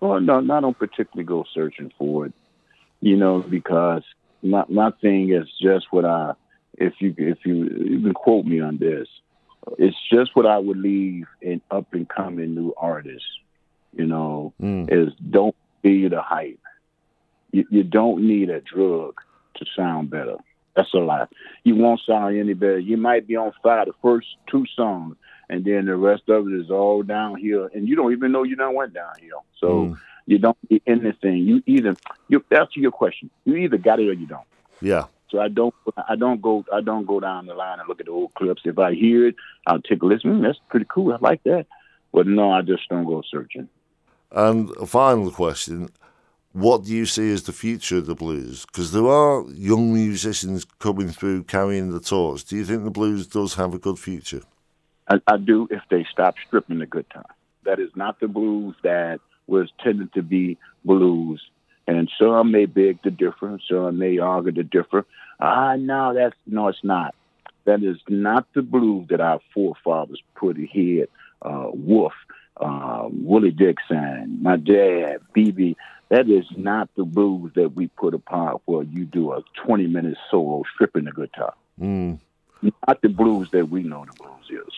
Well, 0.00 0.20
no, 0.20 0.38
I 0.38 0.60
don't 0.60 0.78
particularly 0.78 1.26
go 1.26 1.44
searching 1.54 1.92
for 1.96 2.26
it. 2.26 2.32
You 3.00 3.16
know, 3.16 3.40
because 3.40 4.02
my 4.42 4.64
my 4.68 4.90
thing 5.00 5.32
is 5.32 5.46
just 5.60 5.86
what 5.90 6.04
I 6.04 6.32
if 6.76 6.94
you 7.00 7.14
if 7.18 7.38
you 7.44 7.66
even 7.66 8.12
quote 8.14 8.44
me 8.44 8.60
on 8.60 8.78
this, 8.78 9.08
it's 9.78 9.96
just 10.12 10.34
what 10.34 10.46
I 10.46 10.58
would 10.58 10.78
leave 10.78 11.26
an 11.42 11.60
up 11.70 11.92
and 11.92 12.08
coming 12.08 12.54
new 12.54 12.74
artist. 12.76 13.24
You 13.92 14.06
know, 14.06 14.52
mm. 14.60 14.90
is 14.92 15.12
don't 15.30 15.56
be 15.82 16.08
the 16.08 16.20
hype. 16.20 16.60
You, 17.52 17.64
you 17.70 17.82
don't 17.82 18.26
need 18.26 18.50
a 18.50 18.60
drug 18.60 19.20
to 19.56 19.64
sound 19.74 20.10
better. 20.10 20.36
That's 20.74 20.92
a 20.92 20.98
lie. 20.98 21.26
You 21.64 21.76
won't 21.76 22.00
sound 22.06 22.38
any 22.38 22.52
better. 22.52 22.78
You 22.78 22.98
might 22.98 23.26
be 23.26 23.36
on 23.36 23.52
fire 23.62 23.86
the 23.86 23.94
first 24.02 24.26
two 24.50 24.66
songs, 24.76 25.16
and 25.48 25.64
then 25.64 25.86
the 25.86 25.96
rest 25.96 26.28
of 26.28 26.46
it 26.48 26.54
is 26.54 26.70
all 26.70 27.02
downhill, 27.02 27.70
and 27.72 27.88
you 27.88 27.96
don't 27.96 28.12
even 28.12 28.32
know 28.32 28.42
you 28.42 28.56
don't 28.56 28.74
went 28.74 28.92
downhill. 28.92 29.44
So 29.58 29.68
mm. 29.68 29.98
you 30.26 30.38
don't 30.38 30.58
need 30.68 30.82
anything. 30.86 31.38
You 31.38 31.62
either 31.66 31.96
you 32.28 32.44
answer 32.50 32.80
your 32.80 32.90
question. 32.90 33.30
You 33.46 33.56
either 33.56 33.78
got 33.78 34.00
it 34.00 34.08
or 34.08 34.12
you 34.12 34.26
don't. 34.26 34.46
Yeah. 34.82 35.04
So 35.30 35.40
I 35.40 35.48
don't 35.48 35.74
I 36.08 36.16
don't 36.16 36.40
go 36.40 36.64
I 36.72 36.80
don't 36.80 37.06
go 37.06 37.20
down 37.20 37.46
the 37.46 37.54
line 37.54 37.80
and 37.80 37.88
look 37.88 38.00
at 38.00 38.06
the 38.06 38.12
old 38.12 38.34
clips. 38.34 38.62
If 38.64 38.78
I 38.78 38.94
hear 38.94 39.26
it, 39.26 39.34
I'll 39.66 39.82
take 39.82 40.02
a 40.02 40.06
listen. 40.06 40.38
Mm, 40.38 40.42
that's 40.42 40.58
pretty 40.68 40.86
cool. 40.88 41.12
I 41.12 41.18
like 41.20 41.42
that. 41.44 41.66
But 42.12 42.26
no, 42.26 42.52
I 42.52 42.62
just 42.62 42.88
don't 42.88 43.04
go 43.04 43.22
searching. 43.28 43.68
And 44.30 44.70
a 44.76 44.86
final 44.86 45.30
question: 45.30 45.90
What 46.52 46.84
do 46.84 46.92
you 46.92 47.06
see 47.06 47.32
as 47.32 47.42
the 47.42 47.52
future 47.52 47.98
of 47.98 48.06
the 48.06 48.14
blues? 48.14 48.66
Because 48.66 48.92
there 48.92 49.06
are 49.06 49.44
young 49.50 49.92
musicians 49.92 50.64
coming 50.64 51.08
through 51.08 51.44
carrying 51.44 51.90
the 51.90 52.00
torch. 52.00 52.44
Do 52.44 52.56
you 52.56 52.64
think 52.64 52.84
the 52.84 52.90
blues 52.90 53.26
does 53.26 53.54
have 53.54 53.74
a 53.74 53.78
good 53.78 53.98
future? 53.98 54.42
I, 55.08 55.16
I 55.26 55.36
do 55.38 55.68
if 55.70 55.82
they 55.90 56.06
stop 56.10 56.34
stripping 56.46 56.78
the 56.78 56.86
good 56.86 57.08
time. 57.10 57.24
That 57.64 57.80
is 57.80 57.90
not 57.96 58.20
the 58.20 58.28
blues 58.28 58.76
that 58.82 59.20
was 59.48 59.70
tended 59.82 60.12
to 60.14 60.22
be 60.22 60.58
blues 60.84 61.42
and 61.86 62.10
some 62.18 62.50
may 62.50 62.66
beg 62.66 63.02
to 63.02 63.10
differ, 63.10 63.58
some 63.68 63.98
may 63.98 64.18
argue 64.18 64.52
to 64.52 64.62
differ. 64.62 65.04
Ah, 65.40 65.76
no, 65.76 66.14
that's 66.14 66.36
no, 66.46 66.68
it's 66.68 66.82
not. 66.82 67.14
That 67.64 67.82
is 67.82 67.98
not 68.08 68.46
the 68.54 68.62
blues 68.62 69.08
that 69.10 69.20
our 69.20 69.40
forefathers 69.52 70.22
put 70.34 70.56
ahead. 70.58 71.08
Uh, 71.42 71.68
Wolf, 71.72 72.12
uh, 72.56 73.08
Willie 73.10 73.50
Dixon, 73.50 74.38
my 74.42 74.56
dad, 74.56 75.18
BB. 75.36 75.76
That 76.08 76.30
is 76.30 76.44
not 76.56 76.88
the 76.96 77.04
blues 77.04 77.52
that 77.56 77.74
we 77.74 77.88
put 77.88 78.14
apart 78.14 78.62
where 78.64 78.84
you 78.84 79.04
do 79.04 79.32
a 79.32 79.42
20 79.66 79.88
minute 79.88 80.16
solo 80.30 80.62
stripping 80.72 81.04
the 81.04 81.10
guitar. 81.10 81.54
Mm. 81.80 82.20
Not 82.62 83.02
the 83.02 83.08
blues 83.08 83.50
that 83.50 83.68
we 83.68 83.82
know 83.82 84.04
the 84.06 84.12
blues 84.12 84.66
is. 84.66 84.72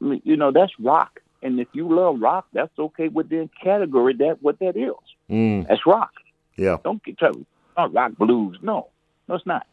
I 0.00 0.04
mean, 0.04 0.22
you 0.24 0.36
know, 0.36 0.52
that's 0.52 0.72
rock. 0.78 1.20
And 1.42 1.58
if 1.58 1.68
you 1.72 1.88
love 1.88 2.20
rock, 2.20 2.46
that's 2.52 2.76
okay 2.78 3.08
within 3.08 3.48
category 3.62 4.14
that 4.14 4.42
what 4.42 4.58
that 4.58 4.76
is. 4.76 4.92
Mm. 5.30 5.66
That's 5.66 5.86
rock. 5.86 6.12
Yeah. 6.58 6.76
Don't 6.84 7.02
get 7.04 7.18
trouble. 7.18 7.46
Not 7.76 7.94
rock 7.94 8.12
blues. 8.18 8.58
No, 8.62 8.88
no, 9.28 9.36
it's 9.36 9.46
not. 9.46 9.66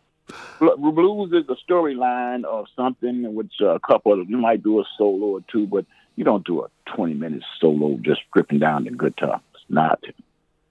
Blues 0.59 1.31
is 1.33 1.45
a 1.49 1.71
storyline 1.71 2.43
or 2.45 2.65
something 2.75 3.23
in 3.25 3.35
which 3.35 3.53
uh, 3.61 3.75
a 3.75 3.79
couple 3.79 4.19
of 4.19 4.29
you 4.29 4.37
might 4.37 4.63
do 4.63 4.79
a 4.79 4.83
solo 4.97 5.27
or 5.37 5.41
two, 5.51 5.67
but 5.67 5.85
you 6.15 6.23
don't 6.23 6.45
do 6.45 6.63
a 6.63 6.67
twenty 6.95 7.13
minute 7.13 7.43
solo 7.59 7.97
just 8.01 8.21
stripping 8.29 8.59
down 8.59 8.85
the 8.85 8.91
guitar. 8.91 9.41
It's 9.53 9.63
not 9.69 9.99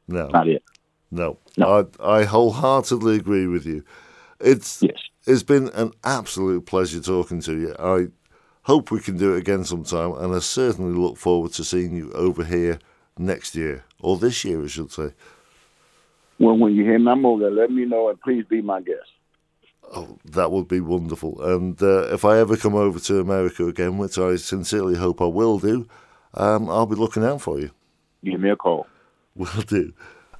No. 0.08 0.28
not 0.28 0.48
it. 0.48 0.62
No. 1.10 1.38
No. 1.56 1.86
I 2.00 2.20
I 2.20 2.24
wholeheartedly 2.24 3.16
agree 3.16 3.46
with 3.46 3.66
you. 3.66 3.84
It's 4.40 4.82
Yes. 4.82 4.96
it's 5.26 5.42
been 5.44 5.68
an 5.70 5.92
absolute 6.02 6.66
pleasure 6.66 7.00
talking 7.00 7.40
to 7.42 7.56
you. 7.56 7.74
I 7.78 8.06
hope 8.62 8.90
we 8.90 9.00
can 9.00 9.16
do 9.16 9.34
it 9.34 9.38
again 9.38 9.64
sometime, 9.64 10.14
and 10.14 10.34
I 10.34 10.38
certainly 10.40 10.96
look 10.98 11.16
forward 11.16 11.52
to 11.52 11.64
seeing 11.64 11.94
you 11.94 12.10
over 12.12 12.44
here 12.44 12.78
next 13.18 13.54
year 13.54 13.84
or 14.00 14.16
this 14.18 14.44
year, 14.44 14.64
I 14.64 14.66
should 14.66 14.90
say. 14.90 15.10
Well, 16.38 16.56
when 16.56 16.74
you 16.74 16.84
hear 16.84 16.98
my 16.98 17.14
movie, 17.14 17.44
let 17.46 17.70
me 17.70 17.84
know 17.84 18.08
and 18.08 18.20
please 18.20 18.44
be 18.48 18.60
my 18.60 18.80
guest. 18.80 19.10
Oh, 19.92 20.18
that 20.24 20.50
would 20.50 20.68
be 20.68 20.80
wonderful. 20.80 21.40
And 21.42 21.80
uh, 21.82 22.12
if 22.12 22.24
I 22.24 22.38
ever 22.38 22.56
come 22.56 22.74
over 22.74 22.98
to 22.98 23.20
America 23.20 23.66
again, 23.66 23.98
which 23.98 24.18
I 24.18 24.36
sincerely 24.36 24.96
hope 24.96 25.20
I 25.20 25.26
will 25.26 25.58
do, 25.58 25.86
um, 26.34 26.68
I'll 26.68 26.86
be 26.86 26.96
looking 26.96 27.24
out 27.24 27.42
for 27.42 27.60
you. 27.60 27.70
Give 28.24 28.40
me 28.40 28.50
a 28.50 28.56
call. 28.56 28.86
Will 29.36 29.62
do. 29.66 29.92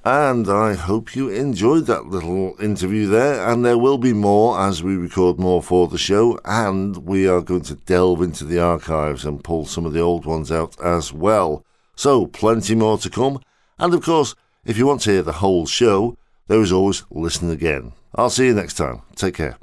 And 0.05 0.47
I 0.47 0.75
hope 0.75 1.15
you 1.15 1.29
enjoyed 1.29 1.87
that 1.87 2.05
little 2.05 2.55
interview 2.61 3.07
there. 3.07 3.49
And 3.49 3.65
there 3.65 3.77
will 3.77 3.97
be 3.97 4.13
more 4.13 4.59
as 4.59 4.83
we 4.83 4.95
record 4.95 5.39
more 5.39 5.63
for 5.63 5.87
the 5.87 5.97
show. 5.97 6.39
And 6.45 6.97
we 6.97 7.27
are 7.27 7.41
going 7.41 7.63
to 7.63 7.75
delve 7.75 8.21
into 8.21 8.45
the 8.45 8.59
archives 8.59 9.25
and 9.25 9.43
pull 9.43 9.65
some 9.65 9.85
of 9.85 9.93
the 9.93 10.01
old 10.01 10.25
ones 10.25 10.51
out 10.51 10.79
as 10.79 11.11
well. 11.11 11.65
So, 11.95 12.27
plenty 12.27 12.75
more 12.75 12.97
to 12.99 13.09
come. 13.09 13.39
And 13.79 13.93
of 13.93 14.03
course, 14.03 14.35
if 14.65 14.77
you 14.77 14.87
want 14.87 15.01
to 15.01 15.11
hear 15.11 15.21
the 15.21 15.33
whole 15.33 15.65
show, 15.65 16.17
there 16.47 16.61
is 16.61 16.71
always 16.71 17.03
Listen 17.11 17.49
Again. 17.49 17.93
I'll 18.15 18.29
see 18.29 18.47
you 18.47 18.53
next 18.53 18.75
time. 18.75 19.01
Take 19.15 19.35
care. 19.35 19.57